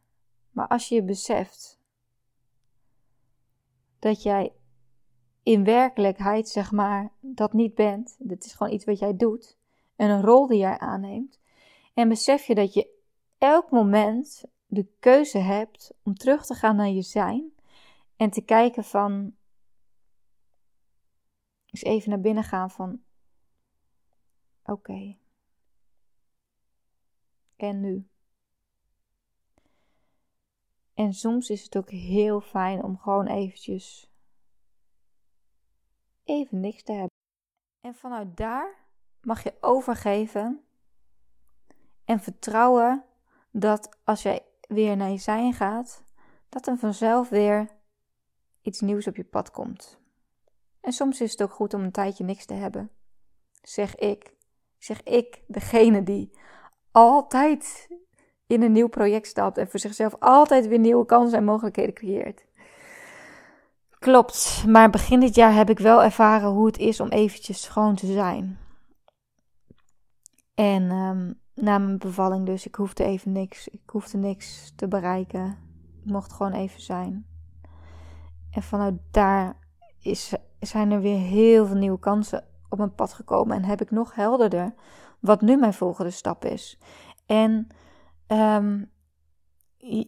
Maar 0.51 0.67
als 0.67 0.89
je 0.89 1.03
beseft 1.03 1.79
dat 3.99 4.23
jij 4.23 4.53
in 5.43 5.63
werkelijkheid, 5.63 6.49
zeg 6.49 6.71
maar, 6.71 7.11
dat 7.19 7.53
niet 7.53 7.75
bent, 7.75 8.15
dit 8.19 8.45
is 8.45 8.53
gewoon 8.53 8.73
iets 8.73 8.85
wat 8.85 8.99
jij 8.99 9.15
doet, 9.15 9.57
en 9.95 10.09
een 10.09 10.21
rol 10.21 10.47
die 10.47 10.57
jij 10.57 10.77
aanneemt, 10.77 11.39
en 11.93 12.09
besef 12.09 12.45
je 12.45 12.55
dat 12.55 12.73
je 12.73 12.89
elk 13.37 13.71
moment 13.71 14.43
de 14.65 14.87
keuze 14.99 15.37
hebt 15.37 15.93
om 16.03 16.15
terug 16.15 16.45
te 16.45 16.53
gaan 16.53 16.75
naar 16.75 16.89
je 16.89 17.01
zijn 17.01 17.53
en 18.15 18.29
te 18.29 18.41
kijken 18.41 18.83
van, 18.83 19.35
eens 21.65 21.83
even 21.83 22.09
naar 22.09 22.21
binnen 22.21 22.43
gaan 22.43 22.71
van, 22.71 23.01
oké, 24.63 25.21
en 27.67 27.79
nu? 27.79 28.07
En 30.93 31.13
soms 31.13 31.49
is 31.49 31.63
het 31.63 31.77
ook 31.77 31.89
heel 31.89 32.41
fijn 32.41 32.83
om 32.83 32.97
gewoon 32.97 33.27
eventjes 33.27 34.11
even 36.23 36.59
niks 36.59 36.83
te 36.83 36.91
hebben. 36.91 37.11
En 37.81 37.95
vanuit 37.95 38.37
daar 38.37 38.75
mag 39.21 39.43
je 39.43 39.53
overgeven 39.61 40.63
en 42.05 42.19
vertrouwen 42.19 43.05
dat 43.51 43.97
als 44.03 44.21
jij 44.21 44.45
weer 44.67 44.97
naar 44.97 45.09
je 45.09 45.17
zijn 45.17 45.53
gaat, 45.53 46.03
dat 46.49 46.67
er 46.67 46.77
vanzelf 46.77 47.29
weer 47.29 47.69
iets 48.61 48.79
nieuws 48.79 49.07
op 49.07 49.15
je 49.15 49.23
pad 49.23 49.51
komt. 49.51 50.01
En 50.81 50.91
soms 50.91 51.21
is 51.21 51.31
het 51.31 51.43
ook 51.43 51.51
goed 51.51 51.73
om 51.73 51.83
een 51.83 51.91
tijdje 51.91 52.23
niks 52.23 52.45
te 52.45 52.53
hebben. 52.53 52.91
Zeg 53.61 53.95
ik. 53.95 54.35
Zeg 54.77 55.03
ik, 55.03 55.43
degene 55.47 56.03
die 56.03 56.37
altijd 56.93 57.89
in 58.47 58.61
een 58.61 58.71
nieuw 58.71 58.87
project 58.87 59.27
stapt 59.27 59.57
en 59.57 59.69
voor 59.69 59.79
zichzelf 59.79 60.15
altijd 60.19 60.67
weer 60.67 60.79
nieuwe 60.79 61.05
kansen 61.05 61.37
en 61.37 61.43
mogelijkheden 61.43 61.93
creëert. 61.93 62.45
Klopt, 63.99 64.63
maar 64.67 64.89
begin 64.89 65.19
dit 65.19 65.35
jaar 65.35 65.53
heb 65.53 65.69
ik 65.69 65.79
wel 65.79 66.03
ervaren 66.03 66.49
hoe 66.49 66.65
het 66.65 66.77
is 66.77 66.99
om 66.99 67.07
eventjes 67.07 67.61
schoon 67.61 67.95
te 67.95 68.05
zijn. 68.05 68.57
En 70.55 70.91
um, 70.91 71.39
na 71.55 71.77
mijn 71.77 71.97
bevalling 71.97 72.45
dus, 72.45 72.65
ik 72.65 72.75
hoefde 72.75 73.03
even 73.03 73.31
niks, 73.31 73.67
ik 73.67 73.81
hoefde 73.85 74.17
niks 74.17 74.73
te 74.75 74.87
bereiken. 74.87 75.57
Ik 76.03 76.11
mocht 76.11 76.33
gewoon 76.33 76.53
even 76.53 76.81
zijn. 76.81 77.25
En 78.51 78.63
vanuit 78.63 78.95
daar 79.11 79.57
is, 79.99 80.33
zijn 80.59 80.91
er 80.91 81.01
weer 81.01 81.19
heel 81.19 81.65
veel 81.65 81.77
nieuwe 81.77 81.99
kansen 81.99 82.45
op 82.69 82.77
mijn 82.77 82.95
pad 82.95 83.13
gekomen. 83.13 83.55
En 83.57 83.63
heb 83.63 83.81
ik 83.81 83.91
nog 83.91 84.15
helderder 84.15 84.73
wat 85.23 85.41
nu 85.41 85.57
mijn 85.57 85.73
volgende 85.73 86.11
stap 86.11 86.45
is. 86.45 86.77
En 87.25 87.67
um, 88.27 88.91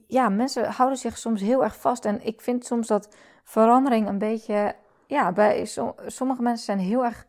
ja, 0.08 0.30
mensen 0.30 0.72
houden 0.72 0.98
zich 0.98 1.18
soms 1.18 1.42
heel 1.42 1.64
erg 1.64 1.80
vast. 1.80 2.06
En 2.06 2.26
ik 2.26 2.42
vind 2.42 2.66
soms 2.66 2.88
dat 2.88 3.16
verandering 3.44 4.08
een 4.08 4.18
beetje. 4.18 4.76
Ja, 5.08 5.32
bij 5.32 5.66
sommige 6.06 6.42
mensen 6.42 6.66
zijn 6.66 6.80
heel 6.80 7.06
erg 7.06 7.26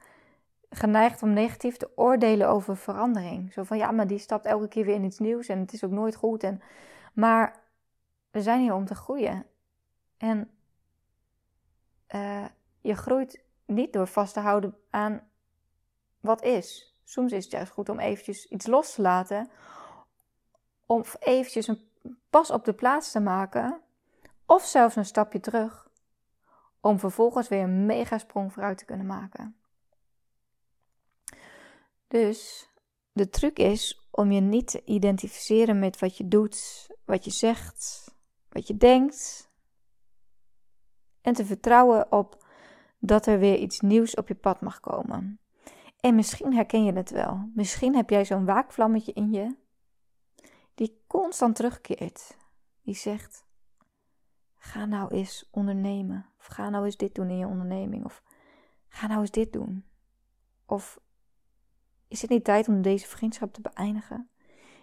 geneigd 0.71 1.23
om 1.23 1.33
negatief 1.33 1.77
te 1.77 1.91
oordelen 1.95 2.49
over 2.49 2.77
verandering. 2.77 3.53
Zo 3.53 3.63
van 3.63 3.77
ja, 3.77 3.91
maar 3.91 4.07
die 4.07 4.19
stapt 4.19 4.47
elke 4.47 4.69
keer 4.69 4.85
weer 4.85 4.95
in 4.95 5.05
iets 5.05 5.19
nieuws 5.19 5.49
en 5.49 5.59
het 5.59 5.73
is 5.73 5.85
ook 5.85 5.91
nooit 5.91 6.17
goed. 6.17 6.43
En, 6.43 6.61
maar 7.13 7.63
we 8.31 8.43
zijn 8.43 8.61
hier 8.61 8.75
om 8.75 8.85
te 8.85 8.95
groeien. 8.95 9.47
En 10.17 10.51
uh, 12.15 12.45
je 12.81 12.95
groeit 12.95 13.45
niet 13.67 13.93
door 13.93 14.07
vast 14.07 14.35
te 14.35 14.41
houden 14.41 14.77
aan 14.91 15.21
wat 16.21 16.43
is. 16.43 16.96
Soms 17.09 17.33
is 17.33 17.45
het 17.45 17.53
juist 17.53 17.73
goed 17.73 17.89
om 17.89 17.99
eventjes 17.99 18.47
iets 18.47 18.67
los 18.67 18.95
te 18.95 19.03
laten. 19.03 19.51
Om 20.87 21.05
eventjes 21.19 21.67
een 21.67 21.89
pas 22.31 22.51
op 22.51 22.65
de 22.65 22.73
plaats 22.73 23.13
te 23.13 23.21
maken. 23.21 23.81
Of 24.47 24.65
zelfs 24.65 24.97
een 24.97 25.05
stapje 25.05 25.41
terug. 25.41 25.91
Om 26.81 26.99
vervolgens 26.99 27.49
weer 27.49 27.63
een 27.63 27.87
mega 27.87 28.19
sprong 28.19 28.53
vooruit 28.53 28.79
te 28.79 28.85
kunnen 28.85 29.07
maken. 29.07 29.57
Dus 32.09 32.71
de 33.13 33.29
truc 33.29 33.59
is 33.59 34.09
om 34.11 34.33
je 34.33 34.41
niet 34.41 34.67
te 34.67 34.85
identificeren 34.85 35.79
met 35.79 35.99
wat 35.99 36.17
je 36.17 36.29
doet, 36.29 36.87
wat 37.05 37.25
je 37.25 37.31
zegt, 37.31 38.11
wat 38.49 38.67
je 38.67 38.77
denkt. 38.77 39.51
En 41.21 41.33
te 41.35 41.45
vertrouwen 41.45 42.13
op 42.13 42.47
dat 42.99 43.27
er 43.27 43.39
weer 43.39 43.57
iets 43.57 43.81
nieuws 43.81 44.15
op 44.15 44.29
je 44.29 44.35
pad 44.35 44.61
mag 44.61 44.81
komen. 44.81 45.41
En 46.07 46.15
misschien 46.15 46.55
herken 46.55 46.85
je 46.85 46.93
het 46.93 47.11
wel. 47.11 47.51
Misschien 47.55 47.95
heb 47.95 48.11
jij 48.11 48.25
zo'n 48.25 48.45
waakvlammetje 48.45 49.13
in 49.13 49.33
je 49.33 49.57
die 50.75 51.03
constant 51.07 51.57
terugkeert. 51.57 52.37
Die 52.83 52.95
zegt: 52.95 53.45
Ga 54.55 54.85
nou 54.85 55.15
eens 55.15 55.49
ondernemen. 55.51 56.27
Of 56.39 56.47
ga 56.47 56.69
nou 56.69 56.85
eens 56.85 56.97
dit 56.97 57.15
doen 57.15 57.31
in 57.31 57.39
je 57.39 57.47
onderneming. 57.47 58.05
Of 58.05 58.23
ga 58.89 59.07
nou 59.07 59.21
eens 59.21 59.31
dit 59.31 59.53
doen. 59.53 59.85
Of 60.67 61.01
is 62.09 62.21
het 62.21 62.31
niet 62.31 62.45
tijd 62.45 62.69
om 62.69 62.83
deze 62.83 63.07
vriendschap 63.07 63.53
te 63.53 63.61
beëindigen? 63.61 64.31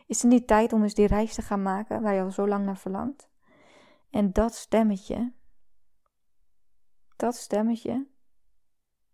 Is 0.08 0.22
het 0.22 0.32
niet 0.32 0.48
tijd 0.48 0.74
om 0.74 0.84
eens 0.84 0.94
die 0.94 1.08
reis 1.08 1.34
te 1.34 1.42
gaan 1.42 1.62
maken 1.62 2.02
waar 2.02 2.14
je 2.14 2.22
al 2.22 2.32
zo 2.32 2.48
lang 2.48 2.66
naar 2.66 2.78
verlangt? 2.78 3.30
En 4.10 4.34
dat 4.34 4.56
stemmetje, 4.56 5.34
dat 7.16 7.36
stemmetje 7.36 8.08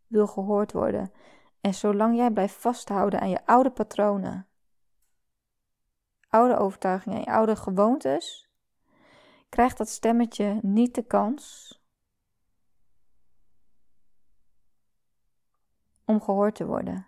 wil 0.07 0.27
gehoord 0.27 0.71
worden. 0.71 1.11
En 1.61 1.73
zolang 1.73 2.15
jij 2.15 2.31
blijft 2.31 2.55
vasthouden 2.55 3.19
aan 3.19 3.29
je 3.29 3.45
oude 3.45 3.71
patronen, 3.71 4.47
oude 6.29 6.57
overtuigingen 6.57 7.17
en 7.17 7.23
je 7.23 7.31
oude 7.31 7.55
gewoontes, 7.55 8.49
krijgt 9.49 9.77
dat 9.77 9.89
stemmetje 9.89 10.59
niet 10.61 10.95
de 10.95 11.03
kans 11.03 11.73
om 16.05 16.21
gehoord 16.21 16.55
te 16.55 16.65
worden. 16.65 17.07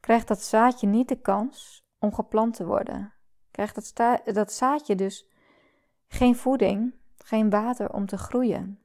krijgt 0.00 0.28
dat 0.28 0.42
zaadje 0.42 0.86
niet 0.86 1.08
de 1.08 1.20
kans 1.20 1.84
om 1.98 2.14
geplant 2.14 2.54
te 2.54 2.66
worden. 2.66 3.12
Krijgt 3.50 3.96
dat, 3.96 4.34
dat 4.34 4.52
zaadje 4.52 4.94
dus 4.94 5.28
geen 6.08 6.36
voeding, 6.36 6.94
geen 7.16 7.50
water 7.50 7.92
om 7.92 8.06
te 8.06 8.18
groeien. 8.18 8.82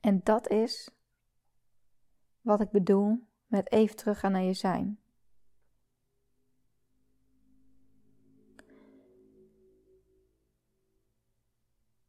En 0.00 0.20
dat 0.24 0.48
is 0.48 0.90
wat 2.40 2.60
ik 2.60 2.70
bedoel 2.70 3.26
met 3.46 3.72
even 3.72 3.96
teruggaan 3.96 4.32
naar 4.32 4.42
je 4.42 4.54
zijn. 4.54 4.98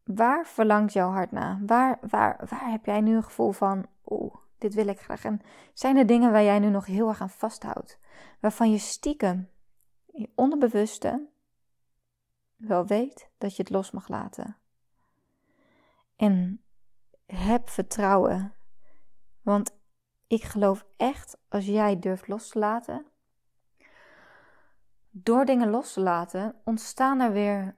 Waar 0.03 0.47
verlangt 0.47 0.93
jouw 0.93 1.09
hart 1.09 1.31
naar? 1.31 1.61
Waar, 1.65 1.99
waar, 2.09 2.45
waar 2.49 2.71
heb 2.71 2.85
jij 2.85 3.01
nu 3.01 3.15
een 3.15 3.23
gevoel 3.23 3.51
van, 3.51 3.85
oeh, 4.05 4.35
dit 4.57 4.73
wil 4.73 4.87
ik 4.87 4.99
graag? 4.99 5.23
En 5.25 5.41
zijn 5.73 5.97
er 5.97 6.05
dingen 6.05 6.31
waar 6.31 6.43
jij 6.43 6.59
nu 6.59 6.69
nog 6.69 6.85
heel 6.85 7.07
erg 7.07 7.21
aan 7.21 7.29
vasthoudt? 7.29 7.99
Waarvan 8.39 8.71
je 8.71 8.77
stiekem, 8.77 9.49
je 10.05 10.29
onderbewuste, 10.35 11.27
wel 12.55 12.85
weet 12.85 13.29
dat 13.37 13.55
je 13.55 13.63
het 13.63 13.71
los 13.71 13.91
mag 13.91 14.07
laten. 14.07 14.57
En 16.15 16.61
heb 17.25 17.69
vertrouwen. 17.69 18.53
Want 19.41 19.79
ik 20.31 20.43
geloof 20.43 20.85
echt, 20.97 21.37
als 21.49 21.65
jij 21.65 21.99
durft 21.99 22.27
los 22.27 22.49
te 22.49 22.59
laten, 22.59 23.05
door 25.09 25.45
dingen 25.45 25.69
los 25.69 25.93
te 25.93 26.01
laten, 26.01 26.55
ontstaan 26.63 27.19
er 27.19 27.31
weer 27.31 27.75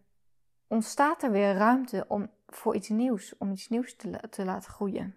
ontstaat 0.68 1.24
er 1.24 1.32
weer 1.32 1.54
ruimte 1.54 2.06
om, 2.08 2.30
voor 2.48 2.76
iets 2.76 2.90
nieuws, 2.90 3.38
om 3.38 3.52
iets 3.52 3.70
nieuws 3.70 3.96
te, 3.96 4.20
te 4.30 4.46
laten 4.46 4.72
groeien. 4.72 5.16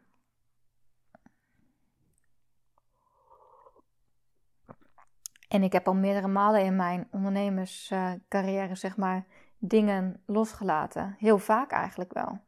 En 5.49 5.63
ik 5.63 5.73
heb 5.73 5.87
al 5.87 5.95
meerdere 5.95 6.29
malen 6.29 6.65
in 6.65 6.77
mijn 6.77 7.09
ondernemerscarrière, 7.11 8.75
zeg 8.75 8.97
maar, 8.97 9.27
dingen 9.59 10.23
losgelaten. 10.27 11.17
Heel 11.19 11.39
vaak 11.39 11.71
eigenlijk 11.71 12.13
wel. 12.13 12.41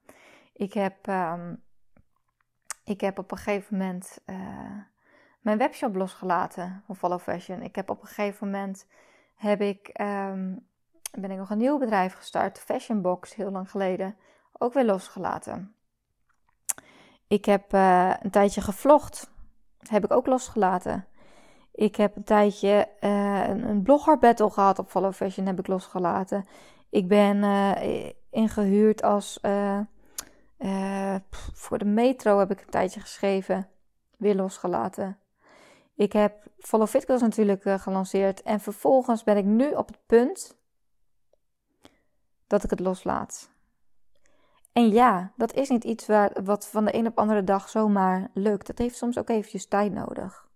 Ik 0.53 0.73
heb, 0.73 1.07
ehm, 1.07 1.55
ik 2.89 3.01
heb 3.01 3.19
op 3.19 3.31
een 3.31 3.37
gegeven 3.37 3.77
moment 3.77 4.19
uh, 4.27 4.37
mijn 5.41 5.59
webshop 5.59 5.95
losgelaten 5.95 6.83
van 6.87 6.97
Follow 6.97 7.21
Fashion. 7.21 7.63
Ik 7.63 7.77
heb 7.77 7.91
op 7.91 8.01
een 8.01 8.07
gegeven 8.07 8.51
moment 8.51 8.87
heb 9.35 9.61
ik 9.61 9.89
ehm, 9.89 10.55
ben 11.13 11.31
ik 11.31 11.39
nog 11.39 11.51
een 11.51 11.59
nieuw 11.59 11.79
bedrijf 11.79 12.15
gestart, 12.15 12.59
Fashion 12.59 13.03
Box, 13.03 13.35
heel 13.35 13.51
lang 13.51 13.71
geleden. 13.71 14.17
Ook 14.53 14.73
weer 14.73 14.85
losgelaten. 14.85 15.75
Ik 17.27 17.45
heb 17.45 17.75
uh, 17.75 18.15
een 18.21 18.31
tijdje 18.31 18.61
gevlogd. 18.61 19.31
Heb 19.79 20.05
ik 20.05 20.13
ook 20.13 20.27
losgelaten. 20.27 21.07
Ik 21.73 21.97
heb 21.97 22.17
een 22.17 22.25
tijdje 22.25 22.89
uh, 23.01 23.49
een, 23.49 23.69
een 23.69 23.83
blogger 23.83 24.19
battle 24.19 24.51
gehad 24.51 24.79
op 24.79 24.91
Follow 24.91 25.13
Fashion. 25.13 25.47
Heb 25.47 25.59
ik 25.59 25.67
losgelaten. 25.67 26.47
Ik 26.91 27.09
ben 27.09 27.45
ingehuurd 28.31 29.03
als... 29.03 29.41
voor 31.53 31.79
de 31.79 31.85
metro 31.85 32.39
heb 32.39 32.51
ik 32.51 32.61
een 32.61 32.71
tijdje 32.71 33.01
geschreven. 33.01 33.69
Weer 34.17 34.35
losgelaten. 34.35 35.19
Ik 35.95 36.13
heb 36.13 36.47
Follow 36.59 36.89
Fit 36.89 37.05
Girls 37.05 37.21
natuurlijk 37.21 37.63
gelanceerd. 37.81 38.43
En 38.43 38.61
vervolgens 38.61 39.25
ben 39.25 39.37
ik 39.37 39.45
nu 39.45 39.71
op 39.71 39.87
het 39.87 39.99
punt 40.07 40.57
dat 42.47 42.65
ik 42.65 42.71
het 42.71 42.81
loslaat. 42.81 43.51
En 44.73 44.89
ja, 44.89 45.33
dat 45.37 45.53
is 45.53 45.69
niet 45.69 45.85
iets 45.85 46.07
waar, 46.07 46.33
wat 46.45 46.69
van 46.69 46.85
de 46.85 46.95
een 46.95 47.07
op 47.07 47.19
andere 47.19 47.45
dag 47.45 47.69
zomaar 47.69 48.31
lukt. 48.35 48.67
Dat 48.67 48.79
heeft 48.79 48.97
soms 48.97 49.19
ook 49.19 49.29
eventjes 49.29 49.67
tijd 49.67 49.93
nodig. 49.93 50.47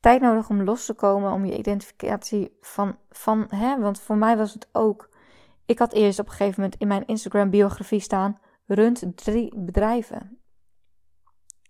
Tijd 0.00 0.20
nodig 0.20 0.48
om 0.48 0.62
los 0.62 0.86
te 0.86 0.94
komen, 0.94 1.32
om 1.32 1.44
je 1.44 1.58
identificatie 1.58 2.56
van, 2.60 2.96
van 3.10 3.46
hè, 3.48 3.80
want 3.80 4.00
voor 4.00 4.16
mij 4.16 4.36
was 4.36 4.52
het 4.54 4.68
ook. 4.72 5.08
Ik 5.66 5.78
had 5.78 5.92
eerst 5.92 6.18
op 6.18 6.26
een 6.26 6.32
gegeven 6.32 6.62
moment 6.62 6.80
in 6.80 6.88
mijn 6.88 7.06
Instagram 7.06 7.50
biografie 7.50 8.00
staan, 8.00 8.38
runt 8.66 9.16
drie 9.16 9.56
bedrijven. 9.56 10.40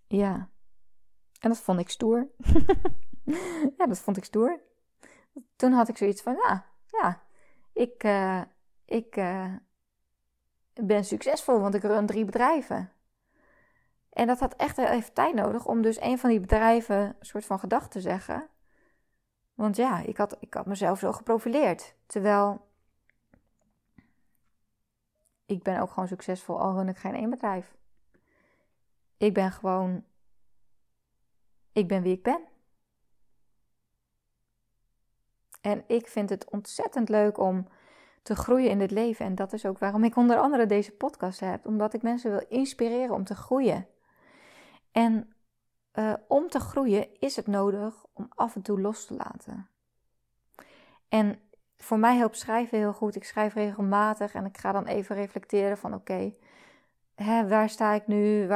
Ja. 0.06 0.50
En 1.40 1.48
dat 1.48 1.58
vond 1.58 1.78
ik 1.78 1.88
stoer. 1.88 2.28
ja, 3.78 3.86
dat 3.86 3.98
vond 3.98 4.16
ik 4.16 4.24
stoer. 4.24 4.60
Toen 5.56 5.72
had 5.72 5.88
ik 5.88 5.96
zoiets 5.96 6.22
van, 6.22 6.34
ja, 6.34 6.66
ja, 6.86 7.22
ik, 7.72 8.04
uh, 8.04 8.42
ik 8.84 9.16
uh, 9.16 9.54
ben 10.74 11.04
succesvol, 11.04 11.60
want 11.60 11.74
ik 11.74 11.82
run 11.82 12.06
drie 12.06 12.24
bedrijven. 12.24 12.92
En 14.12 14.26
dat 14.26 14.40
had 14.40 14.56
echt 14.56 14.78
even 14.78 15.12
tijd 15.12 15.34
nodig 15.34 15.66
om 15.66 15.82
dus 15.82 16.00
een 16.00 16.18
van 16.18 16.30
die 16.30 16.40
bedrijven 16.40 16.96
een 16.96 17.14
soort 17.20 17.44
van 17.44 17.58
gedacht 17.58 17.90
te 17.90 18.00
zeggen. 18.00 18.48
Want 19.54 19.76
ja, 19.76 19.98
ik 19.98 20.16
had, 20.16 20.36
ik 20.40 20.54
had 20.54 20.66
mezelf 20.66 20.98
zo 20.98 21.12
geprofileerd. 21.12 21.94
Terwijl 22.06 22.71
ik 25.46 25.62
ben 25.62 25.80
ook 25.80 25.90
gewoon 25.90 26.08
succesvol, 26.08 26.60
al 26.60 26.74
run 26.74 26.88
ik 26.88 26.96
geen 26.96 27.14
één 27.14 27.30
bedrijf. 27.30 27.74
Ik 29.16 29.34
ben 29.34 29.52
gewoon, 29.52 30.04
ik 31.72 31.88
ben 31.88 32.02
wie 32.02 32.12
ik 32.12 32.22
ben. 32.22 32.40
En 35.60 35.84
ik 35.86 36.06
vind 36.08 36.30
het 36.30 36.50
ontzettend 36.50 37.08
leuk 37.08 37.38
om 37.38 37.68
te 38.22 38.36
groeien 38.36 38.70
in 38.70 38.78
dit 38.78 38.90
leven. 38.90 39.26
En 39.26 39.34
dat 39.34 39.52
is 39.52 39.66
ook 39.66 39.78
waarom 39.78 40.04
ik 40.04 40.16
onder 40.16 40.38
andere 40.38 40.66
deze 40.66 40.92
podcast 40.92 41.40
heb. 41.40 41.66
Omdat 41.66 41.94
ik 41.94 42.02
mensen 42.02 42.30
wil 42.30 42.44
inspireren 42.48 43.14
om 43.14 43.24
te 43.24 43.34
groeien. 43.34 43.86
En 44.92 45.34
uh, 45.94 46.14
om 46.28 46.48
te 46.48 46.60
groeien 46.60 47.20
is 47.20 47.36
het 47.36 47.46
nodig 47.46 48.04
om 48.12 48.26
af 48.34 48.54
en 48.54 48.62
toe 48.62 48.80
los 48.80 49.06
te 49.06 49.14
laten. 49.14 49.68
En 51.08 51.40
voor 51.82 51.98
mij 51.98 52.16
helpt 52.16 52.38
schrijven 52.38 52.78
heel 52.78 52.92
goed. 52.92 53.16
Ik 53.16 53.24
schrijf 53.24 53.54
regelmatig 53.54 54.34
en 54.34 54.44
ik 54.44 54.58
ga 54.58 54.72
dan 54.72 54.86
even 54.86 55.16
reflecteren 55.16 55.78
van 55.78 55.94
oké, 55.94 56.32
waar 57.48 57.68
sta 57.68 57.92
ik 57.92 58.06
nu? 58.06 58.48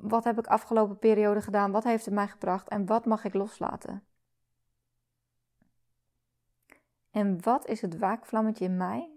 Wat 0.00 0.24
heb 0.24 0.38
ik 0.38 0.46
afgelopen 0.46 0.98
periode 0.98 1.40
gedaan? 1.40 1.72
Wat 1.72 1.84
heeft 1.84 2.04
het 2.04 2.14
mij 2.14 2.28
gebracht? 2.28 2.68
En 2.68 2.86
wat 2.86 3.04
mag 3.04 3.24
ik 3.24 3.34
loslaten? 3.34 4.04
En 7.10 7.42
wat 7.42 7.66
is 7.66 7.80
het 7.80 7.98
waakvlammetje 7.98 8.64
in 8.64 8.76
mij? 8.76 9.10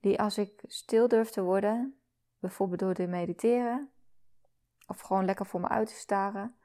Die 0.00 0.20
als 0.20 0.38
ik 0.38 0.62
stil 0.66 1.08
durf 1.08 1.30
te 1.30 1.42
worden, 1.42 2.00
bijvoorbeeld 2.38 2.80
door 2.80 2.94
te 2.94 3.06
mediteren, 3.06 3.90
of 4.86 5.00
gewoon 5.00 5.24
lekker 5.24 5.46
voor 5.46 5.60
me 5.60 5.68
uit 5.68 5.88
te 5.88 5.94
staren, 5.94 6.56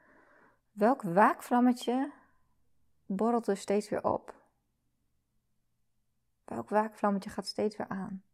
welk 0.72 1.02
waakvlammetje 1.02 2.12
borrelt 3.06 3.46
er 3.46 3.56
steeds 3.56 3.88
weer 3.88 4.04
op? 4.04 4.35
Welk 6.46 6.68
waakvlammetje 6.68 7.30
gaat 7.30 7.46
steeds 7.46 7.76
weer 7.76 7.88
aan? 7.88 8.24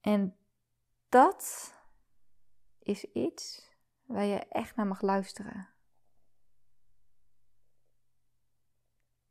En 0.00 0.36
dat 1.08 1.72
is 2.78 3.04
iets 3.04 3.70
waar 4.04 4.24
je 4.24 4.38
echt 4.38 4.76
naar 4.76 4.86
mag 4.86 5.00
luisteren. 5.00 5.68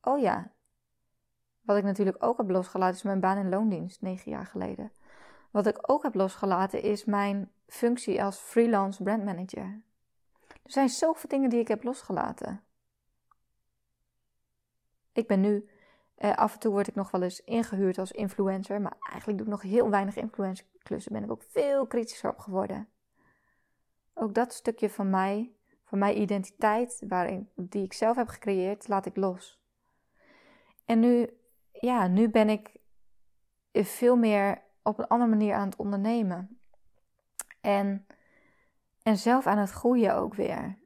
Oh 0.02 0.19
ja, 0.19 0.52
wat 1.62 1.78
ik 1.78 1.84
natuurlijk 1.84 2.23
ook 2.23 2.38
heb 2.38 2.49
losgelaten 2.49 2.95
is 2.95 3.04
mijn 3.04 3.19
baan 3.19 3.38
in 3.38 3.49
loondienst, 3.49 4.02
negen 4.02 4.32
jaar 4.32 4.45
geleden. 4.45 4.91
Wat 5.52 5.67
ik 5.67 5.89
ook 5.91 6.04
heb 6.04 6.13
losgelaten 6.13 6.82
is 6.82 7.06
mijn 7.06 7.52
functie 7.67 8.23
als 8.23 8.38
freelance 8.38 9.04
brandmanager. 9.04 9.82
Er 10.47 10.71
zijn 10.71 10.89
zoveel 10.89 11.30
dingen 11.30 11.49
die 11.49 11.60
ik 11.60 11.67
heb 11.67 11.84
losgelaten. 11.84 12.63
Ik 15.12 15.28
ben 15.28 15.41
nu, 15.41 15.69
eh, 16.15 16.36
af 16.36 16.54
en 16.54 16.60
toe 16.60 16.71
word 16.71 16.88
ik 16.88 16.95
nog 16.95 17.12
wel 17.12 17.21
eens 17.21 17.43
ingehuurd 17.43 17.97
als 17.97 18.12
influencer, 18.12 18.82
maar 18.82 18.95
eigenlijk 19.10 19.38
doe 19.38 19.47
ik 19.47 19.54
nog 19.54 19.71
heel 19.71 19.89
weinig 19.89 20.15
influencer 20.15 20.65
klussen. 20.84 21.13
Ben 21.13 21.23
ik 21.23 21.32
ook 21.32 21.43
veel 21.43 21.88
kritischer 21.88 22.30
op 22.30 22.39
geworden. 22.39 22.88
Ook 24.13 24.34
dat 24.34 24.54
stukje 24.54 24.89
van 24.89 25.10
mij, 25.10 25.52
van 25.84 25.97
mijn 25.97 26.21
identiteit, 26.21 27.04
waarin, 27.08 27.49
die 27.56 27.84
ik 27.84 27.93
zelf 27.93 28.15
heb 28.15 28.28
gecreëerd, 28.28 28.88
laat 28.88 29.06
ik 29.06 29.15
los. 29.15 29.62
En 30.86 30.99
nu, 30.99 31.30
ja, 31.71 32.08
nu 32.08 32.30
ben 32.30 32.49
ik 32.49 32.71
veel 33.71 34.15
meer 34.15 34.62
op 34.82 34.99
een 34.99 35.08
andere 35.08 35.30
manier 35.30 35.54
aan 35.54 35.69
het 35.69 35.76
ondernemen. 35.76 36.60
En, 37.62 38.08
en 39.04 39.17
zelf 39.17 39.47
aan 39.47 39.58
het 39.58 39.69
groeien 39.69 40.15
ook 40.15 40.34
weer. 40.34 40.78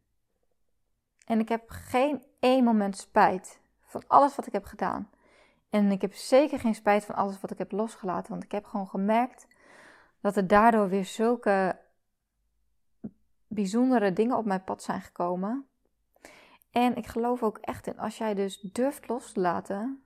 En 1.25 1.39
ik 1.39 1.49
heb 1.49 1.63
geen 1.67 2.23
één 2.39 2.63
moment 2.63 2.97
spijt 2.97 3.59
van 3.81 4.03
alles 4.07 4.35
wat 4.35 4.47
ik 4.47 4.53
heb 4.53 4.65
gedaan. 4.65 5.09
En 5.69 5.91
ik 5.91 6.01
heb 6.01 6.13
zeker 6.13 6.59
geen 6.59 6.75
spijt 6.75 7.05
van 7.05 7.15
alles 7.15 7.41
wat 7.41 7.51
ik 7.51 7.57
heb 7.57 7.71
losgelaten. 7.71 8.31
Want 8.31 8.43
ik 8.43 8.51
heb 8.51 8.65
gewoon 8.65 8.87
gemerkt 8.87 9.47
dat 10.21 10.35
er 10.35 10.47
daardoor 10.47 10.89
weer 10.89 11.05
zulke 11.05 11.79
bijzondere 13.47 14.13
dingen 14.13 14.37
op 14.37 14.45
mijn 14.45 14.63
pad 14.63 14.83
zijn 14.83 15.01
gekomen. 15.01 15.67
En 16.71 16.95
ik 16.95 17.07
geloof 17.07 17.43
ook 17.43 17.57
echt 17.57 17.87
in 17.87 17.99
als 17.99 18.17
jij 18.17 18.33
dus 18.33 18.59
durft 18.61 19.07
los 19.07 19.31
te 19.31 19.39
laten 19.39 20.03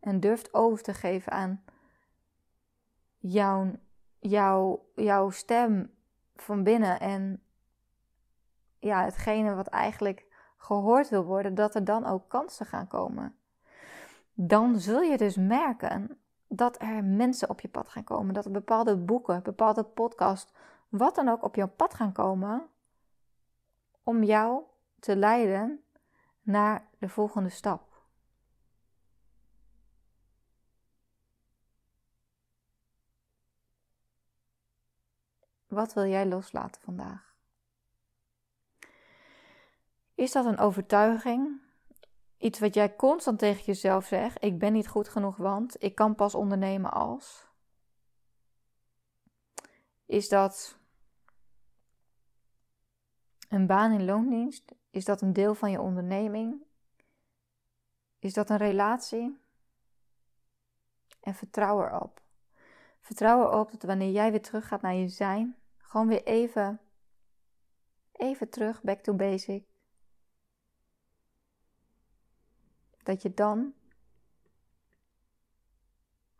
en 0.00 0.20
durft 0.20 0.54
over 0.54 0.82
te 0.82 0.94
geven 0.94 1.32
aan 1.32 1.64
jouw, 3.18 3.72
jouw, 4.18 4.86
jouw 4.94 5.30
stem 5.30 5.94
van 6.36 6.62
binnen 6.62 7.00
en 7.00 7.42
ja, 8.78 9.04
hetgene 9.04 9.54
wat 9.54 9.66
eigenlijk 9.66 10.26
gehoord 10.56 11.08
wil 11.08 11.24
worden, 11.24 11.54
dat 11.54 11.74
er 11.74 11.84
dan 11.84 12.06
ook 12.06 12.28
kansen 12.28 12.66
gaan 12.66 12.86
komen. 12.86 13.36
Dan 14.44 14.80
zul 14.80 15.00
je 15.00 15.16
dus 15.16 15.36
merken 15.36 16.18
dat 16.48 16.82
er 16.82 17.04
mensen 17.04 17.50
op 17.50 17.60
je 17.60 17.68
pad 17.68 17.88
gaan 17.88 18.04
komen, 18.04 18.34
dat 18.34 18.44
er 18.44 18.50
bepaalde 18.50 18.96
boeken, 18.96 19.42
bepaalde 19.42 19.84
podcasts, 19.84 20.52
wat 20.88 21.14
dan 21.14 21.28
ook 21.28 21.42
op 21.42 21.54
jouw 21.54 21.68
pad 21.68 21.94
gaan 21.94 22.12
komen 22.12 22.68
om 24.02 24.22
jou 24.22 24.62
te 24.98 25.16
leiden 25.16 25.84
naar 26.40 26.88
de 26.98 27.08
volgende 27.08 27.48
stap. 27.48 28.04
Wat 35.66 35.92
wil 35.92 36.06
jij 36.06 36.26
loslaten 36.26 36.80
vandaag? 36.80 37.34
Is 40.14 40.32
dat 40.32 40.44
een 40.44 40.58
overtuiging? 40.58 41.61
Iets 42.42 42.58
wat 42.58 42.74
jij 42.74 42.96
constant 42.96 43.38
tegen 43.38 43.64
jezelf 43.64 44.06
zegt: 44.06 44.44
ik 44.44 44.58
ben 44.58 44.72
niet 44.72 44.88
goed 44.88 45.08
genoeg, 45.08 45.36
want 45.36 45.82
ik 45.82 45.94
kan 45.94 46.14
pas 46.14 46.34
ondernemen 46.34 46.92
als? 46.92 47.46
Is 50.06 50.28
dat 50.28 50.78
een 53.48 53.66
baan 53.66 53.92
in 53.92 54.04
loondienst? 54.04 54.72
Is 54.90 55.04
dat 55.04 55.20
een 55.20 55.32
deel 55.32 55.54
van 55.54 55.70
je 55.70 55.80
onderneming? 55.80 56.62
Is 58.18 58.32
dat 58.32 58.50
een 58.50 58.56
relatie? 58.56 59.40
En 61.20 61.34
vertrouw 61.34 61.84
erop. 61.84 62.22
Vertrouw 63.00 63.46
erop 63.46 63.70
dat 63.70 63.82
wanneer 63.82 64.10
jij 64.10 64.30
weer 64.30 64.42
terug 64.42 64.68
gaat 64.68 64.82
naar 64.82 64.94
je 64.94 65.08
zijn, 65.08 65.56
gewoon 65.78 66.08
weer 66.08 66.24
even, 66.24 66.80
even 68.12 68.48
terug, 68.48 68.82
back 68.82 69.00
to 69.00 69.14
basic. 69.14 69.71
Dat 73.02 73.22
je 73.22 73.34
dan 73.34 73.74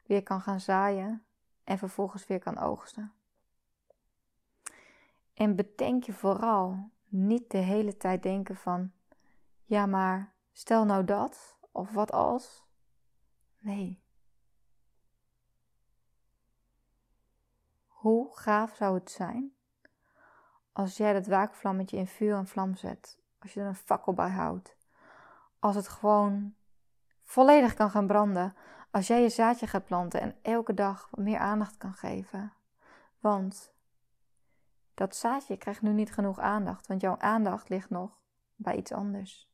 weer 0.06 0.22
kan 0.22 0.40
gaan 0.40 0.60
zaaien 0.60 1.24
en 1.64 1.78
vervolgens 1.78 2.26
weer 2.26 2.38
kan 2.38 2.58
oogsten. 2.58 3.12
En 5.34 5.56
bedenk 5.56 6.04
je 6.04 6.12
vooral 6.12 6.90
niet 7.08 7.50
de 7.50 7.58
hele 7.58 7.96
tijd 7.96 8.22
denken 8.22 8.56
van, 8.56 8.92
ja 9.64 9.86
maar 9.86 10.34
stel 10.52 10.84
nou 10.84 11.04
dat, 11.04 11.56
of 11.70 11.92
wat 11.92 12.12
als. 12.12 12.64
Nee. 13.58 14.02
Hoe 17.86 18.36
gaaf 18.36 18.76
zou 18.76 18.94
het 18.94 19.10
zijn 19.10 19.54
als 20.72 20.96
jij 20.96 21.12
dat 21.12 21.26
waakvlammetje 21.26 21.96
in 21.96 22.06
vuur 22.06 22.36
en 22.36 22.46
vlam 22.46 22.74
zet, 22.74 23.18
als 23.38 23.54
je 23.54 23.60
er 23.60 23.66
een 23.66 23.74
fakkel 23.74 24.12
bij 24.12 24.30
houdt, 24.30 24.76
als 25.62 25.76
het 25.76 25.88
gewoon 25.88 26.54
volledig 27.22 27.74
kan 27.74 27.90
gaan 27.90 28.06
branden, 28.06 28.56
als 28.90 29.06
jij 29.06 29.22
je 29.22 29.28
zaadje 29.28 29.66
gaat 29.66 29.84
planten 29.84 30.20
en 30.20 30.36
elke 30.42 30.74
dag 30.74 31.08
meer 31.14 31.38
aandacht 31.38 31.76
kan 31.76 31.94
geven. 31.94 32.52
Want 33.20 33.74
dat 34.94 35.16
zaadje 35.16 35.56
krijgt 35.56 35.82
nu 35.82 35.92
niet 35.92 36.12
genoeg 36.12 36.38
aandacht, 36.38 36.86
want 36.86 37.00
jouw 37.00 37.18
aandacht 37.18 37.68
ligt 37.68 37.90
nog 37.90 38.20
bij 38.54 38.76
iets 38.76 38.92
anders. 38.92 39.50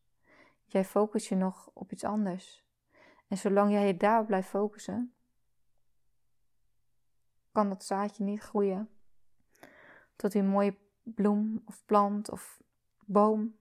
Jij 0.65 0.85
focust 0.85 1.29
je 1.29 1.37
nog 1.37 1.71
op 1.73 1.93
iets 1.93 2.05
anders. 2.05 2.67
En 3.27 3.39
zolang 3.39 3.71
jij 3.71 3.87
je 3.87 3.97
daarop 3.97 4.27
blijft 4.27 4.49
focussen, 4.49 5.15
kan 7.53 7.69
dat 7.69 7.85
zaadje 7.85 8.25
niet 8.25 8.41
groeien 8.41 8.91
tot 10.17 10.35
een 10.35 10.49
mooie 10.49 10.77
bloem 11.03 11.63
of 11.65 11.85
plant 11.85 12.31
of 12.31 12.63
boom. 13.05 13.58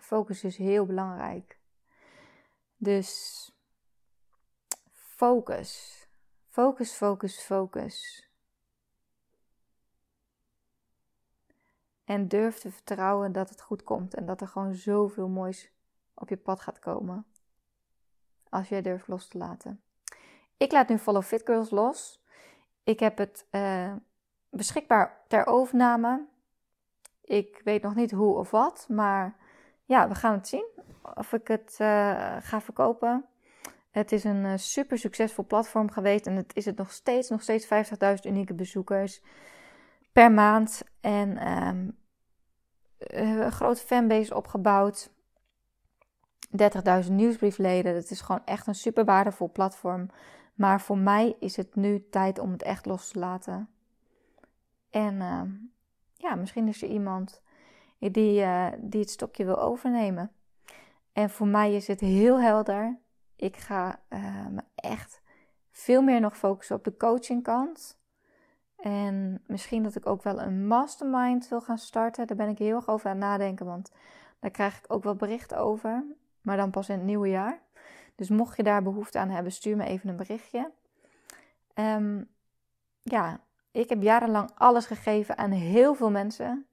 Focus 0.00 0.44
is 0.44 0.56
heel 0.56 0.86
belangrijk. 0.86 1.58
Dus 2.76 3.50
focus. 4.92 5.98
Focus, 6.48 6.92
focus, 6.92 7.40
focus. 7.40 8.28
En 12.04 12.28
durf 12.28 12.58
te 12.58 12.70
vertrouwen 12.70 13.32
dat 13.32 13.48
het 13.48 13.60
goed 13.60 13.84
komt 13.84 14.14
en 14.14 14.26
dat 14.26 14.40
er 14.40 14.48
gewoon 14.48 14.74
zoveel 14.74 15.28
moois 15.28 15.72
op 16.14 16.28
je 16.28 16.36
pad 16.36 16.60
gaat 16.60 16.78
komen. 16.78 17.26
Als 18.48 18.68
jij 18.68 18.82
durft 18.82 19.08
los 19.08 19.28
te 19.28 19.38
laten. 19.38 19.82
Ik 20.56 20.72
laat 20.72 20.88
nu 20.88 20.98
Follow 20.98 21.22
Fit 21.22 21.42
Girls 21.44 21.70
los. 21.70 22.24
Ik 22.82 23.00
heb 23.00 23.18
het 23.18 23.46
uh, 23.50 23.94
beschikbaar 24.48 25.24
ter 25.28 25.46
overname. 25.46 26.26
Ik 27.20 27.60
weet 27.64 27.82
nog 27.82 27.94
niet 27.94 28.10
hoe 28.10 28.36
of 28.36 28.50
wat, 28.50 28.86
maar 28.88 29.36
ja, 29.90 30.08
we 30.08 30.14
gaan 30.14 30.32
het 30.32 30.48
zien 30.48 30.66
of 31.14 31.32
ik 31.32 31.48
het 31.48 31.78
uh, 31.80 32.36
ga 32.40 32.60
verkopen. 32.60 33.24
Het 33.90 34.12
is 34.12 34.24
een 34.24 34.44
uh, 34.44 34.52
super 34.56 34.98
succesvol 34.98 35.44
platform 35.44 35.90
geweest 35.90 36.26
en 36.26 36.36
het 36.36 36.56
is 36.56 36.64
het 36.64 36.76
nog 36.76 36.92
steeds, 36.92 37.28
nog 37.28 37.42
steeds 37.42 37.64
50.000 37.64 37.70
unieke 38.22 38.54
bezoekers 38.54 39.22
per 40.12 40.32
maand. 40.32 40.82
En 41.00 41.48
um, 41.48 41.96
een 42.98 43.52
grote 43.52 43.80
fanbase 43.80 44.34
opgebouwd. 44.34 45.10
30.000 47.04 47.10
nieuwsbriefleden. 47.10 47.94
Het 47.94 48.10
is 48.10 48.20
gewoon 48.20 48.44
echt 48.44 48.66
een 48.66 48.74
super 48.74 49.04
waardevol 49.04 49.50
platform. 49.52 50.10
Maar 50.54 50.80
voor 50.80 50.98
mij 50.98 51.36
is 51.38 51.56
het 51.56 51.74
nu 51.74 52.08
tijd 52.10 52.38
om 52.38 52.52
het 52.52 52.62
echt 52.62 52.86
los 52.86 53.08
te 53.08 53.18
laten. 53.18 53.68
En 54.90 55.14
uh, 55.14 55.42
ja, 56.14 56.34
misschien 56.34 56.68
is 56.68 56.82
er 56.82 56.88
iemand 56.88 57.42
die, 58.00 58.40
uh, 58.40 58.66
die 58.78 59.00
het 59.00 59.10
stokje 59.10 59.44
wil 59.44 59.60
overnemen. 59.60 60.32
En 61.12 61.30
voor 61.30 61.46
mij 61.46 61.74
is 61.74 61.86
het 61.86 62.00
heel 62.00 62.40
helder. 62.40 62.98
Ik 63.36 63.56
ga 63.56 64.00
uh, 64.08 64.46
me 64.46 64.62
echt 64.74 65.22
veel 65.70 66.02
meer 66.02 66.20
nog 66.20 66.36
focussen 66.36 66.76
op 66.76 66.84
de 66.84 66.96
coachingkant. 66.96 67.98
En 68.76 69.42
misschien 69.46 69.82
dat 69.82 69.94
ik 69.94 70.06
ook 70.06 70.22
wel 70.22 70.40
een 70.40 70.66
mastermind 70.66 71.48
wil 71.48 71.60
gaan 71.60 71.78
starten. 71.78 72.26
Daar 72.26 72.36
ben 72.36 72.48
ik 72.48 72.58
heel 72.58 72.76
erg 72.76 72.88
over 72.88 73.10
aan 73.10 73.16
het 73.16 73.24
nadenken, 73.24 73.66
want 73.66 73.92
daar 74.38 74.50
krijg 74.50 74.78
ik 74.78 74.84
ook 74.92 75.04
wel 75.04 75.14
berichten 75.14 75.58
over. 75.58 76.04
Maar 76.40 76.56
dan 76.56 76.70
pas 76.70 76.88
in 76.88 76.94
het 76.94 77.04
nieuwe 77.04 77.28
jaar. 77.28 77.60
Dus 78.14 78.28
mocht 78.28 78.56
je 78.56 78.62
daar 78.62 78.82
behoefte 78.82 79.18
aan 79.18 79.30
hebben, 79.30 79.52
stuur 79.52 79.76
me 79.76 79.84
even 79.84 80.08
een 80.08 80.16
berichtje. 80.16 80.70
Um, 81.74 82.28
ja, 83.02 83.40
ik 83.70 83.88
heb 83.88 84.02
jarenlang 84.02 84.50
alles 84.54 84.86
gegeven 84.86 85.38
aan 85.38 85.50
heel 85.50 85.94
veel 85.94 86.10
mensen. 86.10 86.66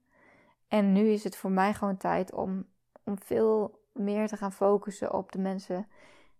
En 0.67 0.93
nu 0.93 1.09
is 1.09 1.23
het 1.23 1.37
voor 1.37 1.51
mij 1.51 1.73
gewoon 1.73 1.97
tijd 1.97 2.33
om, 2.33 2.65
om 3.03 3.19
veel 3.19 3.81
meer 3.93 4.27
te 4.27 4.37
gaan 4.37 4.53
focussen 4.53 5.13
op 5.13 5.31
de 5.31 5.39
mensen 5.39 5.87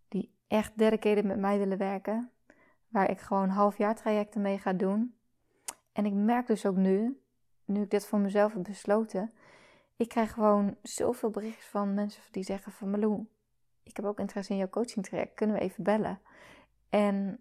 die 0.08 0.36
echt 0.48 0.78
dedicated 0.78 1.26
met 1.26 1.40
mij 1.40 1.58
willen 1.58 1.78
werken. 1.78 2.32
Waar 2.88 3.10
ik 3.10 3.20
gewoon 3.20 3.50
halfjaartrajecten 3.50 4.42
mee 4.42 4.58
ga 4.58 4.74
doen. 4.74 5.16
En 5.94 6.06
ik 6.06 6.14
merk 6.14 6.48
dus 6.48 6.66
ook 6.66 6.76
nu, 6.76 7.22
nu 7.66 7.82
ik 7.82 7.90
dit 7.90 8.06
voor 8.06 8.20
mezelf 8.20 8.54
heb 8.54 8.64
besloten, 8.64 9.32
ik 9.96 10.10
krijg 10.10 10.34
gewoon 10.34 10.78
zoveel 10.82 11.30
berichtjes 11.30 11.68
van 11.68 11.94
mensen 11.94 12.22
die 12.32 12.44
zeggen 12.44 12.72
van 12.72 12.90
Malou, 12.90 13.28
ik 13.84 13.96
heb 13.96 14.06
ook 14.06 14.20
interesse 14.20 14.52
in 14.52 14.58
jouw 14.58 14.70
coaching 14.70 15.06
traject, 15.06 15.34
kunnen 15.34 15.56
we 15.56 15.62
even 15.62 15.84
bellen? 15.84 16.20
En 16.90 17.40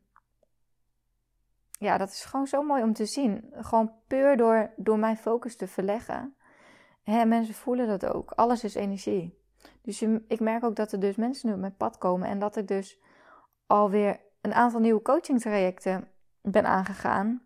ja, 1.78 1.98
dat 1.98 2.08
is 2.08 2.24
gewoon 2.24 2.46
zo 2.46 2.62
mooi 2.62 2.82
om 2.82 2.92
te 2.92 3.06
zien. 3.06 3.52
Gewoon 3.52 3.92
puur 4.06 4.36
door, 4.36 4.70
door 4.76 4.98
mijn 4.98 5.16
focus 5.16 5.56
te 5.56 5.68
verleggen. 5.68 6.35
Hè, 7.06 7.24
mensen 7.24 7.54
voelen 7.54 7.86
dat 7.86 8.06
ook. 8.06 8.30
Alles 8.30 8.64
is 8.64 8.74
energie. 8.74 9.38
Dus 9.82 10.02
ik 10.28 10.40
merk 10.40 10.64
ook 10.64 10.76
dat 10.76 10.92
er 10.92 11.00
dus 11.00 11.16
mensen 11.16 11.48
nu 11.48 11.54
op 11.54 11.60
mijn 11.60 11.76
pad 11.76 11.98
komen. 11.98 12.28
En 12.28 12.38
dat 12.38 12.56
ik 12.56 12.68
dus 12.68 12.98
alweer 13.66 14.20
een 14.40 14.54
aantal 14.54 14.80
nieuwe 14.80 15.02
coaching 15.02 15.40
trajecten 15.40 16.08
ben 16.42 16.66
aangegaan. 16.66 17.42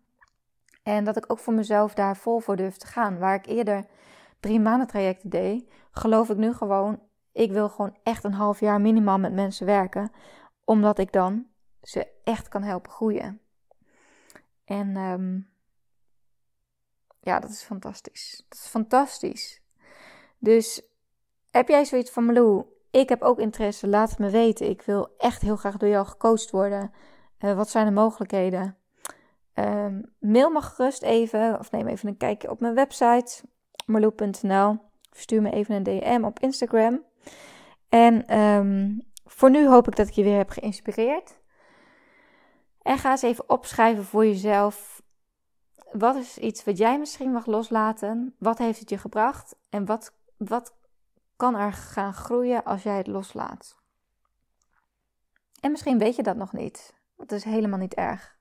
En 0.83 1.03
dat 1.03 1.17
ik 1.17 1.31
ook 1.31 1.39
voor 1.39 1.53
mezelf 1.53 1.93
daar 1.93 2.17
vol 2.17 2.39
voor 2.39 2.55
durf 2.55 2.77
te 2.77 2.87
gaan. 2.87 3.19
Waar 3.19 3.35
ik 3.35 3.45
eerder 3.45 3.85
drie 4.39 4.59
maanden 4.59 4.87
trajecten 4.87 5.29
deed, 5.29 5.71
geloof 5.91 6.29
ik 6.29 6.37
nu 6.37 6.53
gewoon, 6.53 6.99
ik 7.31 7.51
wil 7.51 7.69
gewoon 7.69 7.97
echt 8.03 8.23
een 8.23 8.33
half 8.33 8.59
jaar 8.59 8.81
minimaal 8.81 9.19
met 9.19 9.33
mensen 9.33 9.65
werken. 9.65 10.11
Omdat 10.63 10.99
ik 10.99 11.11
dan 11.11 11.45
ze 11.81 12.07
echt 12.23 12.47
kan 12.47 12.63
helpen 12.63 12.91
groeien. 12.91 13.41
En 14.65 14.95
um, 14.95 15.50
ja, 17.21 17.39
dat 17.39 17.49
is 17.49 17.63
fantastisch. 17.63 18.43
Dat 18.49 18.57
is 18.57 18.65
fantastisch. 18.65 19.61
Dus 20.37 20.81
heb 21.51 21.67
jij 21.67 21.85
zoiets 21.85 22.11
van 22.11 22.25
Malou? 22.25 22.65
Ik 22.91 23.09
heb 23.09 23.21
ook 23.21 23.39
interesse, 23.39 23.87
laat 23.87 24.09
het 24.09 24.19
me 24.19 24.29
weten. 24.29 24.69
Ik 24.69 24.81
wil 24.81 25.15
echt 25.17 25.41
heel 25.41 25.55
graag 25.55 25.77
door 25.77 25.89
jou 25.89 26.05
gecoacht 26.05 26.51
worden. 26.51 26.91
Uh, 27.39 27.55
wat 27.55 27.69
zijn 27.69 27.85
de 27.85 27.91
mogelijkheden? 27.91 28.75
Um, 29.53 30.13
mail 30.19 30.49
me 30.49 30.61
gerust 30.61 31.01
even 31.01 31.59
of 31.59 31.71
neem 31.71 31.87
even 31.87 32.07
een 32.07 32.17
kijkje 32.17 32.49
op 32.49 32.59
mijn 32.59 32.73
website 32.73 33.43
marloe.nl. 33.85 34.77
Stuur 35.11 35.41
me 35.41 35.51
even 35.51 35.75
een 35.75 35.83
DM 35.83 36.23
op 36.23 36.39
Instagram. 36.39 37.03
En 37.89 38.39
um, 38.39 39.01
voor 39.25 39.49
nu 39.49 39.67
hoop 39.67 39.87
ik 39.87 39.95
dat 39.95 40.07
ik 40.07 40.13
je 40.13 40.23
weer 40.23 40.37
heb 40.37 40.49
geïnspireerd. 40.49 41.39
En 42.81 42.97
ga 42.97 43.11
eens 43.11 43.21
even 43.21 43.49
opschrijven 43.49 44.03
voor 44.03 44.25
jezelf. 44.25 45.01
Wat 45.91 46.15
is 46.15 46.37
iets 46.37 46.63
wat 46.63 46.77
jij 46.77 46.99
misschien 46.99 47.31
mag 47.31 47.45
loslaten? 47.45 48.35
Wat 48.37 48.57
heeft 48.57 48.79
het 48.79 48.89
je 48.89 48.97
gebracht? 48.97 49.55
En 49.69 49.85
wat, 49.85 50.13
wat 50.37 50.73
kan 51.35 51.55
er 51.55 51.73
gaan 51.73 52.13
groeien 52.13 52.63
als 52.63 52.83
jij 52.83 52.97
het 52.97 53.07
loslaat? 53.07 53.77
En 55.59 55.71
misschien 55.71 55.97
weet 55.97 56.15
je 56.15 56.23
dat 56.23 56.35
nog 56.35 56.53
niet. 56.53 56.93
Dat 57.15 57.31
is 57.31 57.43
helemaal 57.43 57.79
niet 57.79 57.93
erg. 57.93 58.37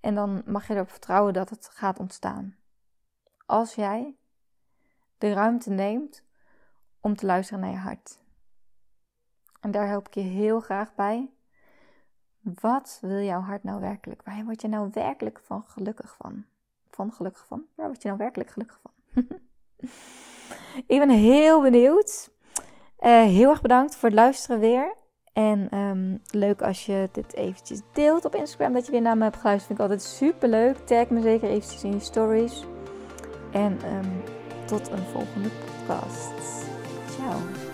En 0.00 0.14
dan 0.14 0.42
mag 0.46 0.66
je 0.66 0.74
erop 0.74 0.90
vertrouwen 0.90 1.32
dat 1.32 1.50
het 1.50 1.68
gaat 1.72 1.98
ontstaan. 1.98 2.56
Als 3.46 3.74
jij 3.74 4.16
de 5.18 5.32
ruimte 5.32 5.70
neemt 5.70 6.22
om 7.00 7.16
te 7.16 7.26
luisteren 7.26 7.60
naar 7.60 7.70
je 7.70 7.76
hart. 7.76 8.18
En 9.60 9.70
daar 9.70 9.86
help 9.86 10.06
ik 10.06 10.14
je 10.14 10.20
heel 10.20 10.60
graag 10.60 10.94
bij. 10.94 11.30
Wat 12.54 12.98
wil 13.00 13.20
jouw 13.20 13.40
hart 13.40 13.62
nou 13.62 13.80
werkelijk? 13.80 14.22
Waar 14.24 14.44
word 14.44 14.60
je 14.60 14.68
nou 14.68 14.90
werkelijk 14.92 15.40
van 15.44 15.64
gelukkig 15.66 16.14
van? 16.16 16.44
Van 16.90 17.12
gelukkig 17.12 17.46
van? 17.46 17.64
Waar 17.74 17.86
word 17.86 18.02
je 18.02 18.08
nou 18.08 18.20
werkelijk 18.20 18.50
gelukkig 18.50 18.80
van? 18.82 18.92
ik 20.86 20.98
ben 20.98 21.10
heel 21.10 21.62
benieuwd. 21.62 22.30
Uh, 23.00 23.22
heel 23.22 23.50
erg 23.50 23.60
bedankt 23.60 23.96
voor 23.96 24.08
het 24.08 24.18
luisteren 24.18 24.60
weer. 24.60 24.94
En 25.32 25.78
um, 25.78 26.22
leuk 26.30 26.62
als 26.62 26.86
je 26.86 27.08
dit 27.12 27.34
eventjes 27.34 27.80
deelt 27.92 28.24
op 28.24 28.34
Instagram. 28.34 28.72
Dat 28.72 28.86
je 28.86 28.92
weer 28.92 29.00
naar 29.02 29.16
me 29.16 29.22
hebt 29.22 29.36
geluisterd. 29.36 29.66
Vind 29.66 29.78
ik 29.78 29.84
altijd 29.84 30.16
super 30.16 30.48
leuk. 30.48 30.76
Tag 30.76 31.08
me 31.08 31.20
zeker 31.20 31.48
eventjes 31.48 31.84
in 31.84 31.92
je 31.92 32.00
stories. 32.00 32.64
En 33.52 33.94
um, 33.94 34.22
tot 34.66 34.90
een 34.90 35.04
volgende 35.12 35.48
podcast. 35.48 36.66
Ciao. 37.10 37.65